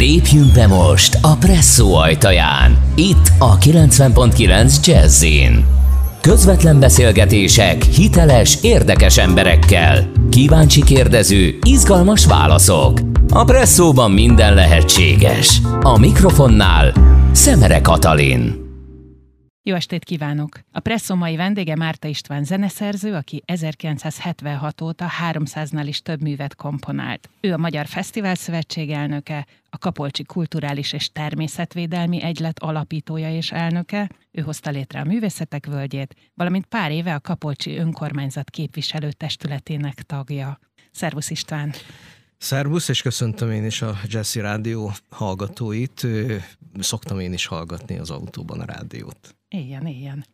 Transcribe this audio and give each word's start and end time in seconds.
Lépjünk 0.00 0.52
be 0.52 0.66
most 0.66 1.18
a 1.22 1.36
Presszó 1.36 1.94
ajtaján. 1.94 2.78
Itt 2.94 3.30
a 3.38 3.58
90.9 3.58 4.86
Jazzin. 4.86 5.64
Közvetlen 6.20 6.80
beszélgetések 6.80 7.82
hiteles, 7.82 8.58
érdekes 8.62 9.18
emberekkel. 9.18 10.10
Kíváncsi 10.30 10.82
kérdező, 10.82 11.58
izgalmas 11.62 12.26
válaszok. 12.26 12.98
A 13.28 13.44
Presszóban 13.44 14.10
minden 14.10 14.54
lehetséges. 14.54 15.60
A 15.80 15.98
mikrofonnál 15.98 16.92
Szemere 17.32 17.80
Katalin. 17.80 18.69
Jó 19.62 19.74
estét 19.74 20.04
kívánok! 20.04 20.60
A 20.72 20.80
Presszó 20.80 21.14
mai 21.14 21.36
vendége 21.36 21.76
Márta 21.76 22.08
István 22.08 22.44
zeneszerző, 22.44 23.14
aki 23.14 23.42
1976 23.44 24.80
óta 24.80 25.06
300-nál 25.32 25.84
is 25.86 26.02
több 26.02 26.22
művet 26.22 26.54
komponált. 26.54 27.30
Ő 27.40 27.52
a 27.52 27.56
Magyar 27.56 27.86
Fesztivál 27.86 28.34
Szövetség 28.34 28.90
elnöke, 28.90 29.46
a 29.70 29.78
Kapolcsi 29.78 30.24
Kulturális 30.24 30.92
és 30.92 31.12
Természetvédelmi 31.12 32.22
Egylet 32.22 32.58
alapítója 32.58 33.34
és 33.34 33.52
elnöke, 33.52 34.10
ő 34.30 34.42
hozta 34.42 34.70
létre 34.70 35.00
a 35.00 35.04
Művészetek 35.04 35.66
Völgyét, 35.66 36.14
valamint 36.34 36.66
pár 36.66 36.90
éve 36.90 37.14
a 37.14 37.20
Kapolcsi 37.20 37.76
Önkormányzat 37.76 38.50
képviselő 38.50 39.12
testületének 39.12 40.02
tagja. 40.02 40.58
Szervusz 40.90 41.30
István! 41.30 41.72
Szervusz, 42.38 42.88
és 42.88 43.02
köszöntöm 43.02 43.50
én 43.50 43.64
is 43.64 43.82
a 43.82 43.98
Jesse 44.08 44.40
Rádió 44.40 44.92
hallgatóit. 45.10 46.06
Szoktam 46.78 47.20
én 47.20 47.32
is 47.32 47.46
hallgatni 47.46 47.98
az 47.98 48.10
autóban 48.10 48.60
a 48.60 48.64
rádiót. 48.64 49.34
Éljen, 49.50 49.86
éljen. 49.86 50.24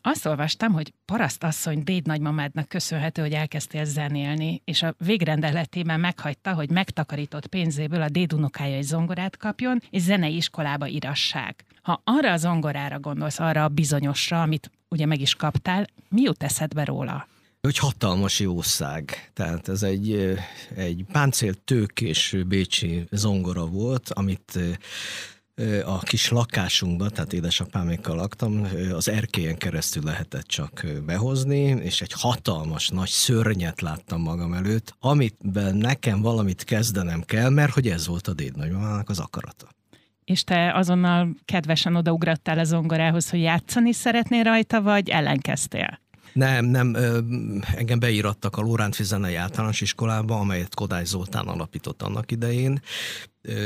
Azt 0.00 0.26
olvastam, 0.26 0.72
hogy 0.72 0.92
paraszt 1.04 1.42
asszony 1.42 1.82
déd 1.82 2.06
nagymamádnak 2.06 2.68
köszönhető, 2.68 3.22
hogy 3.22 3.32
elkezdtél 3.32 3.84
zenélni, 3.84 4.62
és 4.64 4.82
a 4.82 4.94
végrendeletében 4.98 6.00
meghagyta, 6.00 6.54
hogy 6.54 6.70
megtakarított 6.70 7.46
pénzéből 7.46 8.02
a 8.02 8.08
déd 8.08 8.32
unokája 8.32 8.76
egy 8.76 8.82
zongorát 8.82 9.36
kapjon, 9.36 9.80
és 9.90 10.02
zenei 10.02 10.36
iskolába 10.36 10.86
irassák. 10.86 11.64
Ha 11.82 12.00
arra 12.04 12.32
a 12.32 12.36
zongorára 12.36 13.00
gondolsz, 13.00 13.38
arra 13.38 13.64
a 13.64 13.68
bizonyosra, 13.68 14.42
amit 14.42 14.70
ugye 14.88 15.06
meg 15.06 15.20
is 15.20 15.34
kaptál, 15.34 15.86
mi 16.08 16.20
jut 16.20 16.42
eszedbe 16.42 16.84
róla? 16.84 17.26
Hogy 17.60 17.78
hatalmas 17.78 18.40
jószág. 18.40 19.30
Tehát 19.32 19.68
ez 19.68 19.82
egy, 19.82 20.36
egy 20.74 21.04
páncél 21.12 21.54
tők 21.54 22.00
és 22.00 22.36
bécsi 22.46 23.04
zongora 23.10 23.66
volt, 23.66 24.10
amit 24.10 24.58
a 25.84 25.98
kis 25.98 26.28
lakásunkban, 26.28 27.10
tehát 27.10 27.32
édesapámékkal 27.32 28.16
laktam, 28.16 28.68
az 28.92 29.08
erkélyen 29.08 29.56
keresztül 29.56 30.02
lehetett 30.02 30.46
csak 30.46 30.86
behozni, 31.06 31.60
és 31.60 32.00
egy 32.00 32.12
hatalmas 32.12 32.88
nagy 32.88 33.08
szörnyet 33.08 33.80
láttam 33.80 34.20
magam 34.20 34.52
előtt, 34.52 34.94
amitben 35.00 35.76
nekem 35.76 36.20
valamit 36.20 36.64
kezdenem 36.64 37.20
kell, 37.20 37.48
mert 37.48 37.72
hogy 37.72 37.88
ez 37.88 38.06
volt 38.06 38.28
a 38.28 38.32
dédnagymamának 38.32 39.08
az 39.08 39.18
akarata. 39.18 39.68
És 40.24 40.44
te 40.44 40.72
azonnal 40.74 41.28
kedvesen 41.44 41.96
odaugrattál 41.96 42.58
a 42.58 42.64
zongorához, 42.64 43.30
hogy 43.30 43.40
játszani 43.40 43.92
szeretnél 43.92 44.42
rajta, 44.42 44.82
vagy 44.82 45.08
ellenkeztél? 45.08 46.00
Nem, 46.32 46.64
nem, 46.64 46.96
engem 47.76 47.98
beírattak 47.98 48.56
a 48.56 48.60
Lórántfi 48.60 49.04
Zenei 49.04 49.34
Általános 49.34 49.80
Iskolába, 49.80 50.38
amelyet 50.38 50.74
Kodály 50.74 51.04
Zoltán 51.04 51.46
alapított 51.46 52.02
annak 52.02 52.30
idején, 52.30 52.80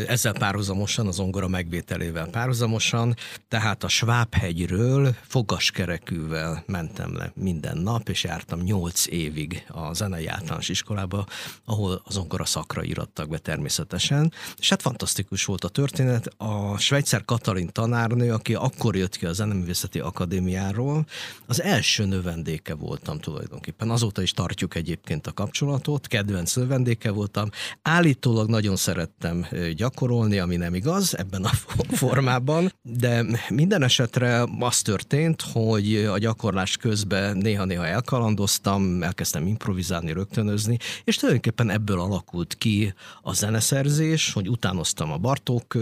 ezzel 0.06 0.32
párhuzamosan, 0.32 1.06
az 1.06 1.18
ongora 1.18 1.48
megvételével 1.48 2.26
párhuzamosan, 2.26 3.14
tehát 3.48 3.84
a 3.84 3.88
Svábhegyről 3.88 5.14
fogaskerekűvel 5.22 6.62
mentem 6.66 7.16
le 7.16 7.32
minden 7.34 7.78
nap, 7.78 8.08
és 8.08 8.24
jártam 8.24 8.60
nyolc 8.60 9.06
évig 9.06 9.64
a 9.68 9.92
zenei 9.92 10.26
általános 10.26 10.68
iskolába, 10.68 11.26
ahol 11.64 12.02
az 12.04 12.16
ongora 12.16 12.44
szakra 12.44 12.82
irattak 12.82 13.28
be 13.28 13.38
természetesen, 13.38 14.32
és 14.58 14.68
hát 14.68 14.82
fantasztikus 14.82 15.44
volt 15.44 15.64
a 15.64 15.68
történet. 15.68 16.26
A 16.36 16.78
Svejtszer 16.78 17.24
Katalin 17.24 17.68
tanárnő, 17.72 18.32
aki 18.32 18.54
akkor 18.54 18.96
jött 18.96 19.16
ki 19.16 19.26
a 19.26 19.32
Zeneművészeti 19.32 19.98
Akadémiáról, 19.98 21.06
az 21.46 21.62
első 21.62 22.04
növendéke 22.04 22.74
voltam 22.74 23.18
tulajdonképpen. 23.18 23.90
Azóta 23.90 24.22
is 24.22 24.30
tartjuk 24.30 24.74
egyébként 24.74 25.26
a 25.26 25.32
kapcsolatot, 25.32 26.06
kedvenc 26.06 26.54
növendéke 26.54 27.10
voltam. 27.10 27.50
Állítólag 27.82 28.48
nagyon 28.48 28.76
szerettem 28.76 29.46
gyakorolni, 29.74 30.38
ami 30.38 30.56
nem 30.56 30.74
igaz 30.74 31.18
ebben 31.18 31.44
a 31.44 31.50
formában, 31.90 32.72
de 32.82 33.24
minden 33.48 33.82
esetre 33.82 34.46
az 34.58 34.82
történt, 34.82 35.42
hogy 35.52 35.94
a 35.96 36.18
gyakorlás 36.18 36.76
közben 36.76 37.36
néha-néha 37.36 37.86
elkalandoztam, 37.86 39.02
elkezdtem 39.02 39.46
improvizálni, 39.46 40.12
rögtönözni, 40.12 40.78
és 41.04 41.16
tulajdonképpen 41.16 41.70
ebből 41.70 42.00
alakult 42.00 42.54
ki 42.54 42.94
a 43.22 43.32
zeneszerzés, 43.32 44.32
hogy 44.32 44.48
utánoztam 44.48 45.12
a 45.12 45.18
Bartók 45.18 45.76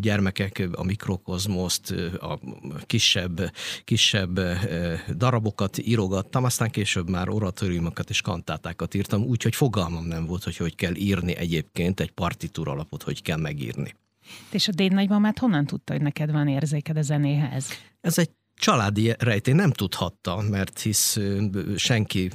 gyermekek, 0.00 0.68
a 0.72 0.84
mikrokozmoszt, 0.84 1.94
a 2.20 2.38
kisebb, 2.86 3.52
kisebb 3.84 4.40
darabokat 5.16 5.78
írogattam, 5.78 6.44
aztán 6.44 6.70
később 6.70 7.08
már 7.08 7.28
oratóriumokat 7.28 8.10
és 8.10 8.20
kantátákat 8.20 8.94
írtam, 8.94 9.22
úgyhogy 9.22 9.54
fogalmam 9.54 10.04
nem 10.04 10.26
volt, 10.26 10.44
hogy 10.44 10.56
hogy 10.56 10.74
kell 10.74 10.94
írni 10.94 11.36
egyébként 11.36 12.00
egy 12.00 12.10
partitúr 12.10 12.68
alapot, 12.68 13.02
hogy 13.02 13.22
kell 13.30 13.38
megírni. 13.38 13.94
És 14.50 14.68
a 14.68 14.72
déd 14.72 14.92
nagymamát 14.92 15.38
honnan 15.38 15.66
tudta, 15.66 15.92
hogy 15.92 16.02
neked 16.02 16.30
van 16.30 16.48
érzéked 16.48 16.96
a 16.96 17.02
zenéhez? 17.02 17.68
Ez 18.00 18.18
egy 18.18 18.30
családi 18.54 19.14
rejtély 19.18 19.54
nem 19.54 19.70
tudhatta, 19.70 20.42
mert 20.50 20.80
hisz 20.80 21.18
senki 21.76 22.30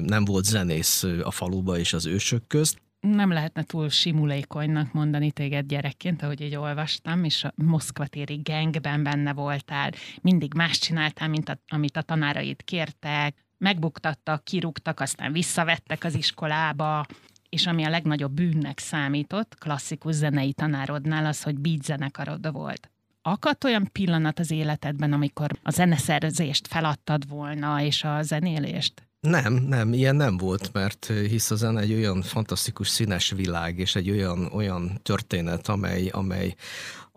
nem 0.00 0.24
volt 0.24 0.44
zenész 0.44 1.02
a 1.22 1.30
faluba 1.30 1.78
és 1.78 1.92
az 1.92 2.06
ősök 2.06 2.46
közt. 2.46 2.82
Nem 3.00 3.32
lehetne 3.32 3.62
túl 3.62 3.88
simulékonynak 3.88 4.92
mondani 4.92 5.30
téged 5.30 5.66
gyerekként, 5.66 6.22
ahogy 6.22 6.40
így 6.40 6.56
olvastam, 6.56 7.24
és 7.24 7.44
a 7.44 7.52
Moszkvatéri 7.54 8.34
gengben 8.34 9.02
benne 9.02 9.32
voltál. 9.32 9.92
Mindig 10.20 10.54
más 10.54 10.78
csináltál, 10.78 11.28
mint 11.28 11.48
a, 11.48 11.58
amit 11.68 11.96
a 11.96 12.02
tanáraid 12.02 12.64
kértek, 12.64 13.34
megbuktattak, 13.58 14.44
kirúgtak, 14.44 15.00
aztán 15.00 15.32
visszavettek 15.32 16.04
az 16.04 16.14
iskolába, 16.14 17.06
és 17.50 17.66
ami 17.66 17.84
a 17.84 17.90
legnagyobb 17.90 18.32
bűnnek 18.32 18.78
számított 18.78 19.58
klasszikus 19.58 20.14
zenei 20.14 20.52
tanárodnál 20.52 21.26
az, 21.26 21.42
hogy 21.42 21.58
beat 21.58 21.82
zenekarod 21.82 22.52
volt. 22.52 22.90
Akadt 23.22 23.64
olyan 23.64 23.88
pillanat 23.92 24.38
az 24.38 24.50
életedben, 24.50 25.12
amikor 25.12 25.50
a 25.62 25.70
zeneszerzést 25.70 26.66
feladtad 26.66 27.28
volna, 27.28 27.82
és 27.82 28.04
a 28.04 28.22
zenélést? 28.22 29.08
Nem, 29.20 29.52
nem, 29.54 29.92
ilyen 29.92 30.16
nem 30.16 30.36
volt, 30.36 30.72
mert 30.72 31.12
hisz 31.28 31.50
a 31.50 31.54
zene 31.54 31.80
egy 31.80 31.92
olyan 31.92 32.22
fantasztikus 32.22 32.88
színes 32.88 33.30
világ, 33.30 33.78
és 33.78 33.94
egy 33.94 34.10
olyan, 34.10 34.48
olyan 34.52 35.00
történet, 35.02 35.68
amely, 35.68 36.08
amely, 36.08 36.54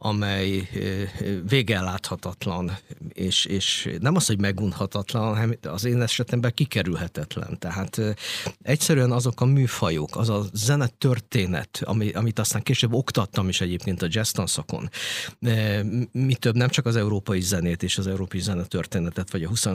amely 0.06 0.70
végelláthatatlan, 1.50 2.78
és, 3.14 3.46
és 3.46 3.90
nem 4.00 4.16
az, 4.16 4.26
hogy 4.26 4.40
megunhatatlan, 4.40 5.24
hanem 5.24 5.56
az 5.62 5.86
én 5.86 6.02
esetemben 6.02 6.54
kikerülhetetlen. 6.54 7.60
Tehát 7.60 8.02
egyszerűen 8.62 9.12
azok 9.12 9.42
a 9.42 9.46
műfajok, 9.46 10.16
az 10.16 10.30
a 10.30 10.46
zene 10.54 10.88
történet, 10.98 11.82
ami, 11.84 12.10
amit 12.12 12.40
aztán 12.40 12.62
később 12.62 12.94
oktattam 12.94 13.50
is 13.50 13.62
egyébként 13.62 14.02
a 14.02 14.08
jazz 14.10 14.32
tanszakon, 14.32 14.90
mi 16.12 16.36
több 16.36 16.56
nem 16.56 16.70
csak 16.70 16.86
az 16.86 16.96
európai 16.96 17.42
zenét 17.42 17.84
és 17.84 17.98
az 17.98 18.08
európai 18.08 18.40
zenetörténetet, 18.40 19.32
vagy 19.32 19.44
a 19.44 19.48
20, 19.48 19.66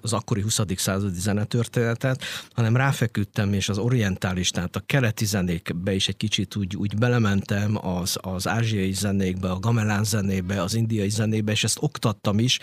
az 0.00 0.12
akkori 0.12 0.40
20. 0.40 0.60
századi 0.76 1.20
zenetörténetet, 1.20 2.22
hanem 2.52 2.76
ráfeküdtem, 2.76 3.52
és 3.52 3.68
az 3.68 3.78
orientális, 3.78 4.50
tehát 4.50 4.76
a 4.76 4.82
keleti 4.86 5.24
zenékbe 5.24 5.94
is 5.94 6.08
egy 6.08 6.16
kicsit 6.16 6.56
úgy, 6.56 6.76
úgy 6.76 6.96
belementem, 6.96 7.86
az, 7.86 8.18
az 8.20 8.48
ázsiai 8.48 8.92
zenékbe, 8.92 9.50
a 9.52 9.58
gamelán 9.58 10.04
zenébe, 10.04 10.62
az 10.62 10.74
indiai 10.74 11.08
zenébe, 11.08 11.52
és 11.52 11.64
ezt 11.64 11.78
oktattam 11.80 12.38
is. 12.38 12.58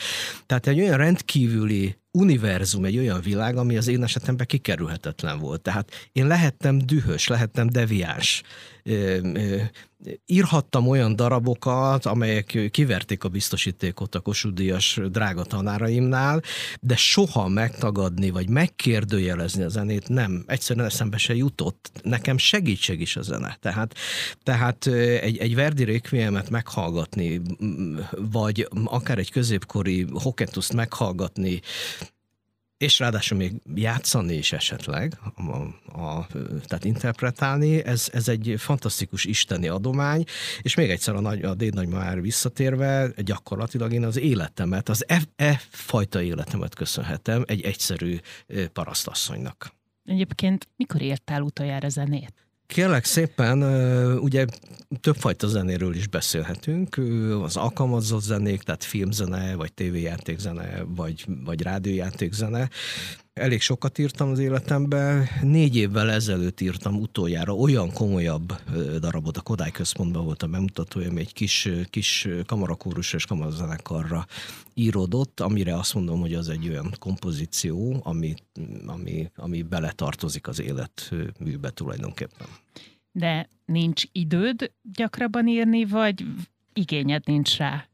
Tehát 0.45 0.67
egy 0.67 0.79
olyan 0.79 0.97
rendkívüli 0.97 1.97
univerzum, 2.11 2.85
egy 2.85 2.97
olyan 2.97 3.21
világ, 3.21 3.57
ami 3.57 3.77
az 3.77 3.87
én 3.87 4.03
esetemben 4.03 4.45
kikerülhetetlen 4.45 5.39
volt. 5.39 5.61
Tehát 5.61 6.09
én 6.11 6.27
lehettem 6.27 6.77
dühös, 6.77 7.27
lehettem 7.27 7.67
deviáns. 7.69 8.43
Írhattam 10.25 10.87
olyan 10.87 11.15
darabokat, 11.15 12.05
amelyek 12.05 12.69
kiverték 12.71 13.23
a 13.23 13.29
biztosítékot 13.29 14.15
a 14.15 14.19
kosudias 14.19 14.99
drága 15.11 15.43
tanáraimnál, 15.43 16.41
de 16.79 16.95
soha 16.95 17.47
megtagadni, 17.47 18.29
vagy 18.29 18.49
megkérdőjelezni 18.49 19.63
a 19.63 19.69
zenét 19.69 20.07
nem, 20.07 20.43
egyszerűen 20.47 20.85
eszembe 20.85 21.17
se 21.17 21.35
jutott. 21.35 21.91
Nekem 22.03 22.37
segítség 22.37 23.01
is 23.01 23.15
a 23.15 23.21
zene. 23.21 23.57
Tehát, 23.61 23.95
tehát 24.43 24.87
egy, 25.21 25.37
egy 25.37 25.55
Verdi 25.55 25.83
Requiemet 25.83 26.49
meghallgatni, 26.49 27.41
vagy 28.31 28.67
akár 28.85 29.17
egy 29.17 29.31
középkori 29.31 30.05
Hoketuszt 30.13 30.73
meghallgatni, 30.73 31.61
és 32.79 32.99
ráadásul 32.99 33.37
még 33.37 33.53
játszani 33.75 34.33
is 34.33 34.51
esetleg, 34.51 35.19
a, 35.35 35.51
a, 36.01 36.27
tehát 36.67 36.85
interpretálni, 36.85 37.83
ez, 37.85 38.09
ez 38.13 38.27
egy 38.27 38.55
fantasztikus 38.57 39.25
isteni 39.25 39.67
adomány, 39.67 40.23
és 40.61 40.75
még 40.75 40.89
egyszer 40.89 41.15
a, 41.15 41.19
nagy, 41.19 41.43
a 41.43 41.53
déd 41.53 41.87
már 41.87 42.21
visszatérve, 42.21 43.11
gyakorlatilag 43.17 43.93
én 43.93 44.05
az 44.05 44.17
életemet, 44.17 44.89
az 44.89 45.05
e, 45.07 45.21
e 45.35 45.61
fajta 45.69 46.21
életemet 46.21 46.75
köszönhetem 46.75 47.43
egy 47.47 47.61
egyszerű 47.61 48.17
parasztasszonynak. 48.73 49.71
Egyébként 50.05 50.67
mikor 50.75 51.01
értál 51.01 51.41
utoljára 51.41 51.89
zenét? 51.89 52.48
Kérlek 52.69 53.05
szépen, 53.05 53.63
ugye 54.19 54.45
többfajta 55.01 55.47
zenéről 55.47 55.95
is 55.95 56.07
beszélhetünk, 56.07 56.97
az 57.43 57.57
alkalmazott 57.57 58.21
zenék, 58.21 58.61
tehát 58.61 58.83
filmzene, 58.83 59.55
vagy 59.55 59.73
tévéjátékzene, 59.73 60.83
vagy, 60.87 61.25
vagy 61.45 61.61
rádiójátékzene. 61.61 62.69
Elég 63.39 63.61
sokat 63.61 63.97
írtam 63.97 64.29
az 64.29 64.39
életemben. 64.39 65.27
Négy 65.41 65.75
évvel 65.75 66.11
ezelőtt 66.11 66.61
írtam 66.61 66.95
utoljára 66.95 67.55
olyan 67.55 67.91
komolyabb 67.93 68.53
darabot, 68.99 69.37
a 69.37 69.41
Kodály 69.41 69.71
Központban 69.71 70.25
volt 70.25 70.43
a 70.43 70.47
bemutatója, 70.47 71.09
ami 71.09 71.19
egy 71.19 71.33
kis, 71.33 71.69
kis 71.89 72.27
kamarakórus 72.45 73.13
és 73.13 73.25
kamarazenekarra 73.25 74.25
íródott, 74.73 75.39
amire 75.39 75.75
azt 75.77 75.93
mondom, 75.93 76.19
hogy 76.19 76.33
az 76.33 76.49
egy 76.49 76.69
olyan 76.69 76.93
kompozíció, 76.99 78.01
ami, 78.03 78.33
ami, 78.85 79.31
ami 79.35 79.61
beletartozik 79.61 80.47
az 80.47 80.61
életműbe 80.61 81.69
tulajdonképpen. 81.69 82.47
De 83.11 83.49
nincs 83.65 84.03
időd 84.11 84.71
gyakrabban 84.93 85.47
írni, 85.47 85.85
vagy 85.85 86.25
igényed 86.73 87.23
nincs 87.25 87.57
rá? 87.57 87.88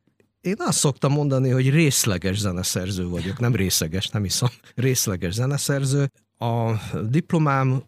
Én 0.46 0.56
azt 0.58 0.78
szoktam 0.78 1.12
mondani, 1.12 1.50
hogy 1.50 1.70
részleges 1.70 2.38
zeneszerző 2.38 3.08
vagyok, 3.08 3.40
nem 3.40 3.56
részeges, 3.56 4.08
nem 4.08 4.24
hiszem, 4.24 4.50
részleges 4.76 5.34
zeneszerző. 5.34 6.12
A 6.38 6.72
diplomám 7.10 7.84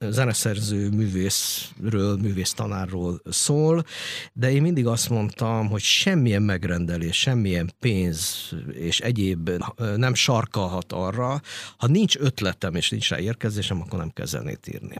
zeneszerző 0.00 0.88
művészről, 0.88 2.16
művész 2.16 2.52
tanárról 2.52 3.20
szól, 3.24 3.84
de 4.32 4.52
én 4.52 4.62
mindig 4.62 4.86
azt 4.86 5.08
mondtam, 5.08 5.68
hogy 5.68 5.80
semmilyen 5.80 6.42
megrendelés, 6.42 7.16
semmilyen 7.16 7.72
pénz 7.78 8.48
és 8.72 9.00
egyéb 9.00 9.50
nem 9.96 10.14
sarkalhat 10.14 10.92
arra, 10.92 11.40
ha 11.76 11.86
nincs 11.86 12.16
ötletem 12.16 12.74
és 12.74 12.90
nincs 12.90 13.08
rá 13.08 13.18
érkezésem, 13.18 13.80
akkor 13.80 13.98
nem 13.98 14.10
kell 14.10 14.26
zenét 14.26 14.68
írni. 14.68 14.96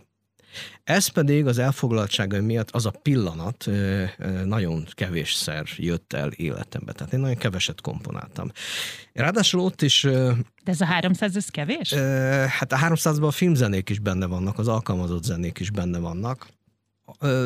Ez 0.84 1.06
pedig 1.06 1.46
az 1.46 1.58
elfoglaltsága 1.58 2.42
miatt 2.42 2.70
az 2.70 2.86
a 2.86 2.92
pillanat 3.02 3.68
nagyon 4.44 4.86
kevésszer 4.90 5.66
jött 5.76 6.12
el 6.12 6.30
életembe. 6.30 6.92
Tehát 6.92 7.12
én 7.12 7.20
nagyon 7.20 7.36
keveset 7.36 7.80
komponáltam. 7.80 8.50
Ráadásul 9.12 9.60
ott 9.60 9.82
is... 9.82 10.02
De 10.64 10.72
ez 10.72 10.80
a 10.80 10.84
300, 10.84 11.36
ez 11.36 11.48
kevés? 11.48 11.92
Hát 12.48 12.72
a 12.72 12.76
300-ban 12.76 13.26
a 13.26 13.30
filmzenék 13.30 13.88
is 13.88 13.98
benne 13.98 14.26
vannak, 14.26 14.58
az 14.58 14.68
alkalmazott 14.68 15.24
zenék 15.24 15.58
is 15.58 15.70
benne 15.70 15.98
vannak. 15.98 16.48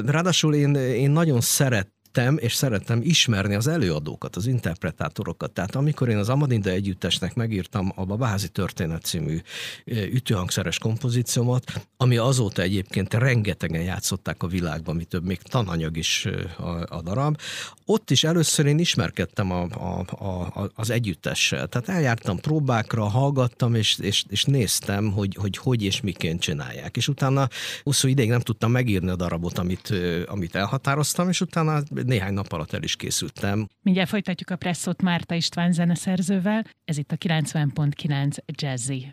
Ráadásul 0.06 0.54
én, 0.54 0.74
én 0.74 1.10
nagyon 1.10 1.40
szeret 1.40 1.92
szerettem, 2.14 2.38
és 2.38 2.54
szerettem 2.54 3.00
ismerni 3.02 3.54
az 3.54 3.66
előadókat, 3.66 4.36
az 4.36 4.46
interpretátorokat. 4.46 5.50
Tehát 5.50 5.74
amikor 5.74 6.08
én 6.08 6.16
az 6.16 6.28
Amadinda 6.28 6.70
együttesnek 6.70 7.34
megírtam 7.34 7.92
a 7.96 8.04
Babáházi 8.04 8.48
Történet 8.48 9.04
című 9.04 9.40
ütőhangszeres 9.86 10.78
kompozíciómat, 10.78 11.86
ami 11.96 12.16
azóta 12.16 12.62
egyébként 12.62 13.14
rengetegen 13.14 13.82
játszották 13.82 14.42
a 14.42 14.46
világban, 14.46 14.96
mi 14.96 15.04
több, 15.04 15.24
még 15.24 15.42
tananyag 15.42 15.96
is 15.96 16.26
a, 16.56 16.96
a 16.96 17.02
darab, 17.02 17.38
ott 17.86 18.10
is 18.10 18.24
először 18.24 18.66
én 18.66 18.78
ismerkedtem 18.78 19.50
a, 19.50 19.62
a, 19.62 20.00
a, 20.24 20.70
az 20.74 20.90
együttessel. 20.90 21.66
Tehát 21.66 21.88
eljártam 21.88 22.38
próbákra, 22.38 23.04
hallgattam, 23.04 23.74
és, 23.74 23.98
és, 23.98 24.24
és 24.28 24.44
néztem, 24.44 25.12
hogy, 25.12 25.36
hogy 25.40 25.56
hogy 25.56 25.82
és 25.82 26.00
miként 26.00 26.40
csinálják. 26.40 26.96
És 26.96 27.08
utána 27.08 27.48
hosszú 27.82 28.08
ideig 28.08 28.28
nem 28.28 28.40
tudtam 28.40 28.70
megírni 28.70 29.10
a 29.10 29.16
darabot, 29.16 29.58
amit, 29.58 29.92
amit 30.26 30.54
elhatároztam, 30.54 31.28
és 31.28 31.40
utána 31.40 31.82
néhány 32.06 32.34
nap 32.34 32.52
alatt 32.52 32.72
el 32.72 32.82
is 32.82 32.96
készültem. 32.96 33.66
Mindjárt 33.82 34.08
folytatjuk 34.08 34.50
a 34.50 34.56
presszót 34.56 35.02
Márta 35.02 35.34
István 35.34 35.72
zeneszerzővel. 35.72 36.64
Ez 36.84 36.98
itt 36.98 37.12
a 37.12 37.16
90.9 37.16 38.36
Jazzy. 38.46 39.12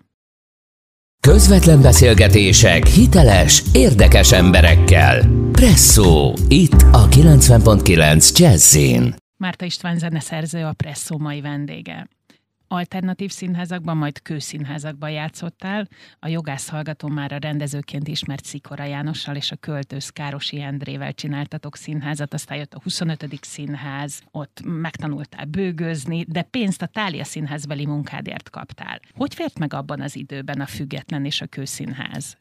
Közvetlen 1.19 1.81
beszélgetések 1.81 2.85
hiteles, 2.85 3.63
érdekes 3.73 4.31
emberekkel. 4.31 5.29
Presszó, 5.51 6.33
itt 6.47 6.81
a 6.91 7.07
90.9 7.07 8.37
Jazzin. 8.37 9.15
Márta 9.37 9.65
István 9.65 9.97
zeneszerző 9.97 10.63
a 10.63 10.73
Presszó 10.73 11.17
mai 11.17 11.41
vendége 11.41 12.07
alternatív 12.71 13.31
színházakban, 13.31 13.97
majd 13.97 14.21
kőszínházakban 14.21 15.11
játszottál. 15.11 15.87
A 16.19 16.27
jogász 16.27 16.69
hallgató 16.69 17.07
már 17.07 17.31
a 17.31 17.37
rendezőként 17.37 18.07
ismert 18.07 18.45
Szikora 18.45 18.83
Jánossal 18.83 19.35
és 19.35 19.51
a 19.51 19.55
költősz 19.55 20.09
Károsi 20.09 20.61
Endrével 20.61 21.13
csináltatok 21.13 21.75
színházat, 21.75 22.33
aztán 22.33 22.57
jött 22.57 22.73
a 22.73 22.79
25. 22.83 23.27
színház, 23.41 24.21
ott 24.31 24.61
megtanultál 24.65 25.45
bőgözni, 25.45 26.25
de 26.27 26.41
pénzt 26.41 26.81
a 26.81 26.85
Tália 26.85 27.23
színházbeli 27.23 27.85
munkádért 27.85 28.49
kaptál. 28.49 28.99
Hogy 29.13 29.33
fért 29.33 29.59
meg 29.59 29.73
abban 29.73 30.01
az 30.01 30.15
időben 30.15 30.61
a 30.61 30.65
független 30.65 31.25
és 31.25 31.41
a 31.41 31.45
kőszínház? 31.45 32.37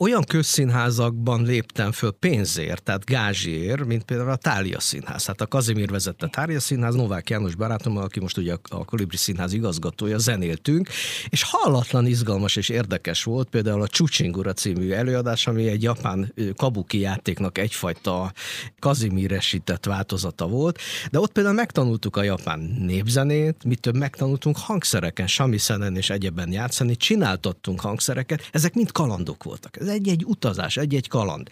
Olyan 0.00 0.24
közszínházakban 0.24 1.42
léptem 1.42 1.92
föl 1.92 2.10
pénzért, 2.10 2.82
tehát 2.82 3.04
gázsiért, 3.04 3.84
mint 3.84 4.04
például 4.04 4.30
a 4.30 4.36
Tália 4.36 4.80
Színház. 4.80 5.26
Hát 5.26 5.40
a 5.40 5.46
Kazimír 5.46 5.90
vezette 5.90 6.26
Tália 6.26 6.60
Színház, 6.60 6.94
Novák 6.94 7.30
János 7.30 7.54
barátom, 7.54 7.96
aki 7.96 8.20
most 8.20 8.36
ugye 8.36 8.56
a 8.70 8.84
Kolibri 8.84 9.16
Színház 9.16 9.52
igazgatója, 9.52 10.18
zenéltünk, 10.18 10.88
és 11.28 11.42
hallatlan 11.42 12.06
izgalmas 12.06 12.56
és 12.56 12.68
érdekes 12.68 13.22
volt 13.22 13.48
például 13.48 13.82
a 13.82 13.88
Csucsingura 13.88 14.52
című 14.52 14.90
előadás, 14.90 15.46
ami 15.46 15.68
egy 15.68 15.82
japán 15.82 16.34
kabuki 16.56 16.98
játéknak 16.98 17.58
egyfajta 17.58 18.32
kazimíresített 18.78 19.86
változata 19.86 20.46
volt, 20.46 20.78
de 21.10 21.18
ott 21.18 21.32
például 21.32 21.54
megtanultuk 21.54 22.16
a 22.16 22.22
japán 22.22 22.76
népzenét, 22.80 23.64
mi 23.64 23.74
több 23.74 23.96
megtanultunk 23.96 24.56
hangszereken, 24.58 25.26
samiszenen 25.26 25.96
és 25.96 26.10
egyebben 26.10 26.52
játszani, 26.52 26.96
csináltattunk 26.96 27.80
hangszereket, 27.80 28.48
ezek 28.52 28.74
mind 28.74 28.92
kalandok 28.92 29.44
voltak 29.44 29.76
ez 29.88 29.94
egy-egy 29.94 30.24
utazás, 30.24 30.76
egy-egy 30.76 31.08
kaland. 31.08 31.48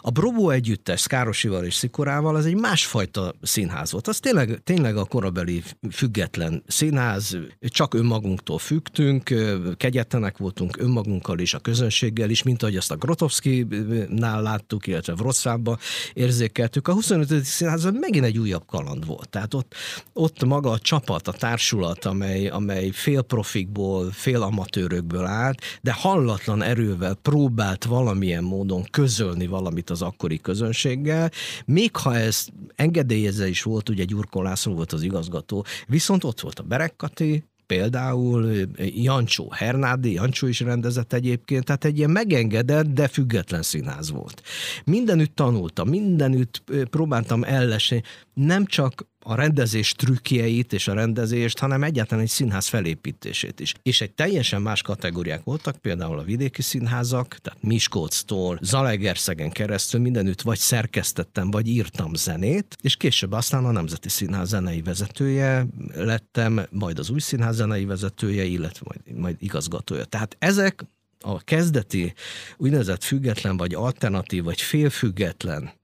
A 0.00 0.10
Brobó 0.10 0.50
együttes 0.50 1.06
Károsival 1.06 1.64
és 1.64 1.74
Szikorával 1.74 2.36
az 2.36 2.46
egy 2.46 2.56
másfajta 2.56 3.34
színház 3.42 3.92
volt. 3.92 4.08
Az 4.08 4.18
tényleg, 4.18 4.60
tényleg 4.64 4.96
a 4.96 5.04
korabeli 5.04 5.62
független 5.90 6.62
színház, 6.66 7.38
csak 7.60 7.94
önmagunktól 7.94 8.58
fügtünk, 8.58 9.34
kegyetlenek 9.76 10.38
voltunk 10.38 10.76
önmagunkkal 10.76 11.38
és 11.38 11.54
a 11.54 11.58
közönséggel 11.58 12.30
is, 12.30 12.42
mint 12.42 12.62
ahogy 12.62 12.76
azt 12.76 12.90
a 12.90 12.96
Grotowski-nál 12.96 14.42
láttuk, 14.42 14.86
illetve 14.86 15.12
Wrocławban 15.12 15.78
érzékeltük. 16.12 16.88
A 16.88 16.92
25. 16.92 17.44
színház 17.44 17.88
megint 17.92 18.24
egy 18.24 18.38
újabb 18.38 18.66
kaland 18.66 19.06
volt. 19.06 19.28
Tehát 19.28 19.54
ott, 19.54 19.74
ott 20.12 20.44
maga 20.44 20.70
a 20.70 20.78
csapat, 20.78 21.28
a 21.28 21.32
társulat, 21.32 22.04
amely, 22.04 22.48
amely 22.48 22.90
fél 22.90 23.22
profikból, 23.22 24.10
fél 24.10 24.42
amatőrökből 24.42 25.24
állt, 25.24 25.60
de 25.82 25.92
hallatlan 25.92 26.62
erővel 26.62 27.14
próbált 27.14 27.79
próbált 27.80 28.04
valamilyen 28.06 28.44
módon 28.44 28.84
közölni 28.90 29.46
valamit 29.46 29.90
az 29.90 30.02
akkori 30.02 30.40
közönséggel, 30.40 31.30
még 31.64 31.96
ha 31.96 32.16
ez 32.16 32.46
engedélyezze 32.74 33.48
is 33.48 33.62
volt, 33.62 33.88
ugye 33.88 34.04
Gyurkó 34.04 34.42
László 34.42 34.74
volt 34.74 34.92
az 34.92 35.02
igazgató, 35.02 35.64
viszont 35.86 36.24
ott 36.24 36.40
volt 36.40 36.58
a 36.58 36.62
Berekkati, 36.62 37.44
például 37.66 38.52
Jancsó 38.76 39.50
Hernádi, 39.50 40.12
Jancsó 40.12 40.46
is 40.46 40.60
rendezett 40.60 41.12
egyébként, 41.12 41.64
tehát 41.64 41.84
egy 41.84 41.98
ilyen 41.98 42.10
megengedett, 42.10 42.86
de 42.86 43.08
független 43.08 43.62
színház 43.62 44.10
volt. 44.10 44.42
Mindenütt 44.84 45.34
tanultam, 45.34 45.88
mindenütt 45.88 46.62
próbáltam 46.90 47.44
ellesni, 47.44 48.02
nem 48.34 48.66
csak 48.66 49.06
a 49.24 49.34
rendezés 49.34 49.92
trükkjeit 49.92 50.72
és 50.72 50.88
a 50.88 50.94
rendezést, 50.94 51.58
hanem 51.58 51.82
egyáltalán 51.82 52.24
egy 52.24 52.30
színház 52.30 52.68
felépítését 52.68 53.60
is. 53.60 53.74
És 53.82 54.00
egy 54.00 54.12
teljesen 54.12 54.62
más 54.62 54.82
kategóriák 54.82 55.44
voltak, 55.44 55.76
például 55.76 56.18
a 56.18 56.22
vidéki 56.22 56.62
színházak, 56.62 57.36
tehát 57.42 57.62
Miskolctól, 57.62 58.58
Zalegerszegen 58.62 59.50
keresztül 59.50 60.00
mindenütt 60.00 60.40
vagy 60.42 60.58
szerkesztettem, 60.58 61.50
vagy 61.50 61.68
írtam 61.68 62.14
zenét, 62.14 62.76
és 62.80 62.96
később 62.96 63.32
aztán 63.32 63.64
a 63.64 63.70
Nemzeti 63.70 64.08
Színház 64.08 64.48
zenei 64.48 64.82
vezetője 64.82 65.66
lettem, 65.94 66.66
majd 66.70 66.98
az 66.98 67.10
új 67.10 67.20
színház 67.20 67.56
zenei 67.56 67.84
vezetője, 67.84 68.44
illetve 68.44 68.86
majd, 68.88 69.18
majd 69.18 69.36
igazgatója. 69.38 70.04
Tehát 70.04 70.36
ezek 70.38 70.84
a 71.20 71.38
kezdeti 71.38 72.14
úgynevezett 72.56 73.04
független, 73.04 73.56
vagy 73.56 73.74
alternatív, 73.74 74.44
vagy 74.44 74.60
félfüggetlen 74.60 75.79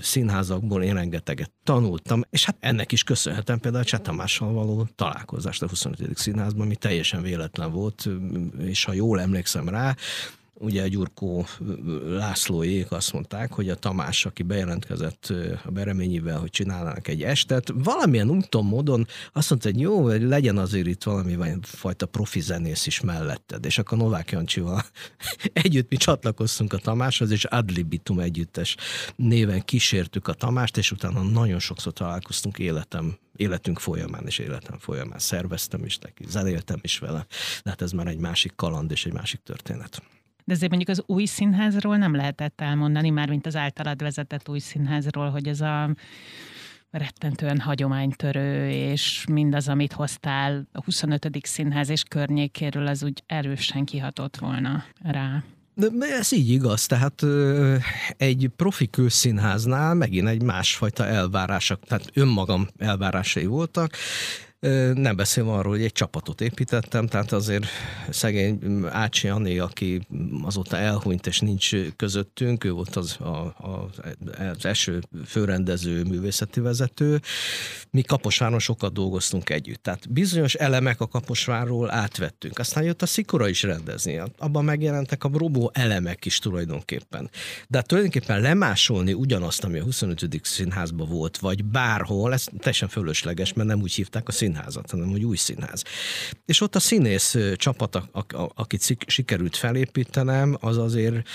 színházakból 0.00 0.82
én 0.82 0.94
rengeteget 0.94 1.52
tanultam, 1.64 2.22
és 2.30 2.44
hát 2.44 2.56
ennek 2.60 2.92
is 2.92 3.02
köszönhetem 3.02 3.58
például 3.58 3.84
Cseh 3.84 4.00
Tamással 4.00 4.52
való 4.52 4.88
találkozást 4.94 5.62
a 5.62 5.68
25. 5.68 6.16
színházban, 6.16 6.66
ami 6.66 6.76
teljesen 6.76 7.22
véletlen 7.22 7.72
volt, 7.72 8.08
és 8.58 8.84
ha 8.84 8.92
jól 8.92 9.20
emlékszem 9.20 9.68
rá, 9.68 9.96
ugye 10.58 10.88
Gyurkó 10.88 11.46
Lászlóék 12.06 12.90
azt 12.90 13.12
mondták, 13.12 13.52
hogy 13.52 13.68
a 13.68 13.74
Tamás, 13.74 14.26
aki 14.26 14.42
bejelentkezett 14.42 15.32
a 15.64 15.70
Bereményivel, 15.70 16.38
hogy 16.38 16.50
csinálnak 16.50 17.08
egy 17.08 17.22
estet, 17.22 17.72
valamilyen 17.74 18.30
úton, 18.30 18.64
módon 18.64 19.06
azt 19.32 19.50
mondta, 19.50 19.68
hogy 19.68 19.80
jó, 19.80 20.02
hogy 20.02 20.22
legyen 20.22 20.58
azért 20.58 20.86
itt 20.86 21.02
valami 21.02 21.36
fajta 21.62 22.06
profi 22.06 22.40
zenész 22.40 22.86
is 22.86 23.00
melletted. 23.00 23.64
És 23.64 23.78
akkor 23.78 23.98
Novák 23.98 24.30
Jancsival 24.30 24.82
együtt 25.52 25.90
mi 25.90 25.96
csatlakoztunk 25.96 26.72
a 26.72 26.78
Tamáshoz, 26.78 27.30
és 27.30 27.44
Adlibitum 27.44 28.18
együttes 28.18 28.76
néven 29.16 29.64
kísértük 29.64 30.28
a 30.28 30.32
Tamást, 30.32 30.76
és 30.76 30.90
utána 30.90 31.22
nagyon 31.22 31.58
sokszor 31.58 31.92
találkoztunk 31.92 32.58
életem 32.58 33.18
életünk 33.36 33.78
folyamán 33.78 34.26
és 34.26 34.38
életem 34.38 34.78
folyamán 34.78 35.18
szerveztem 35.18 35.84
is 35.84 35.98
neki, 35.98 36.24
zenéltem 36.28 36.78
is 36.82 36.98
vele, 36.98 37.26
de 37.64 37.70
hát 37.70 37.82
ez 37.82 37.92
már 37.92 38.06
egy 38.06 38.18
másik 38.18 38.52
kaland 38.56 38.90
és 38.90 39.06
egy 39.06 39.12
másik 39.12 39.40
történet. 39.42 40.02
De 40.48 40.54
azért 40.54 40.70
mondjuk 40.70 40.98
az 40.98 41.02
új 41.06 41.24
színházról 41.24 41.96
nem 41.96 42.14
lehetett 42.14 42.60
elmondani, 42.60 43.10
már 43.10 43.28
mint 43.28 43.46
az 43.46 43.56
általad 43.56 44.02
vezetett 44.02 44.48
új 44.48 44.58
színházról, 44.58 45.30
hogy 45.30 45.48
ez 45.48 45.60
a 45.60 45.94
rettentően 46.90 47.60
hagyománytörő, 47.60 48.70
és 48.70 49.24
mindaz, 49.30 49.68
amit 49.68 49.92
hoztál 49.92 50.68
a 50.72 50.82
25. 50.84 51.28
színház 51.42 51.88
és 51.88 52.02
környékéről, 52.02 52.86
az 52.86 53.02
úgy 53.02 53.22
erősen 53.26 53.84
kihatott 53.84 54.36
volna 54.36 54.84
rá. 55.02 55.42
De 55.74 55.88
ez 56.18 56.32
így 56.32 56.50
igaz, 56.50 56.86
tehát 56.86 57.22
egy 58.16 58.50
profi 58.56 58.90
közszínháznál 58.90 59.94
megint 59.94 60.28
egy 60.28 60.42
másfajta 60.42 61.06
elvárások, 61.06 61.84
tehát 61.84 62.10
önmagam 62.14 62.68
elvárásai 62.78 63.46
voltak, 63.46 63.92
nem 64.94 65.16
beszélve 65.16 65.50
arról, 65.50 65.72
hogy 65.72 65.82
egy 65.82 65.92
csapatot 65.92 66.40
építettem, 66.40 67.06
tehát 67.06 67.32
azért 67.32 67.66
szegény 68.10 68.84
Ácsi 68.88 69.28
Anni, 69.28 69.58
aki 69.58 70.06
azóta 70.42 70.76
elhunyt 70.76 71.26
és 71.26 71.40
nincs 71.40 71.70
közöttünk, 71.96 72.64
ő 72.64 72.70
volt 72.70 72.96
az, 72.96 73.16
a, 73.20 73.26
a, 73.26 73.90
az 74.56 74.64
első 74.64 75.00
főrendező 75.26 76.02
művészeti 76.02 76.60
vezető. 76.60 77.20
Mi 77.90 78.02
Kaposváron 78.02 78.58
sokat 78.58 78.92
dolgoztunk 78.92 79.50
együtt, 79.50 79.82
tehát 79.82 80.12
bizonyos 80.12 80.54
elemek 80.54 81.00
a 81.00 81.06
Kaposvárról 81.06 81.90
átvettünk. 81.90 82.58
Aztán 82.58 82.84
jött 82.84 83.02
a 83.02 83.06
Szikora 83.06 83.48
is 83.48 83.62
rendezni, 83.62 84.20
abban 84.38 84.64
megjelentek 84.64 85.24
a 85.24 85.30
robó 85.32 85.70
elemek 85.74 86.24
is 86.24 86.38
tulajdonképpen. 86.38 87.30
De 87.68 87.82
tulajdonképpen 87.82 88.40
lemásolni 88.40 89.12
ugyanazt, 89.12 89.64
ami 89.64 89.78
a 89.78 89.82
25. 89.82 90.40
színházban 90.42 91.08
volt, 91.08 91.38
vagy 91.38 91.64
bárhol, 91.64 92.32
ez 92.32 92.44
teljesen 92.58 92.88
fölösleges, 92.88 93.52
mert 93.52 93.68
nem 93.68 93.80
úgy 93.80 93.94
hívták 93.94 94.28
a 94.28 94.32
színházat, 94.32 94.46
színházat, 94.48 94.90
hanem 94.90 95.10
hogy 95.10 95.24
új 95.24 95.36
színház. 95.36 95.82
És 96.44 96.60
ott 96.60 96.74
a 96.74 96.80
színész 96.80 97.36
csapat, 97.56 98.02
akit 98.54 98.96
sikerült 99.06 99.56
felépítenem, 99.56 100.56
az 100.60 100.78
azért 100.78 101.28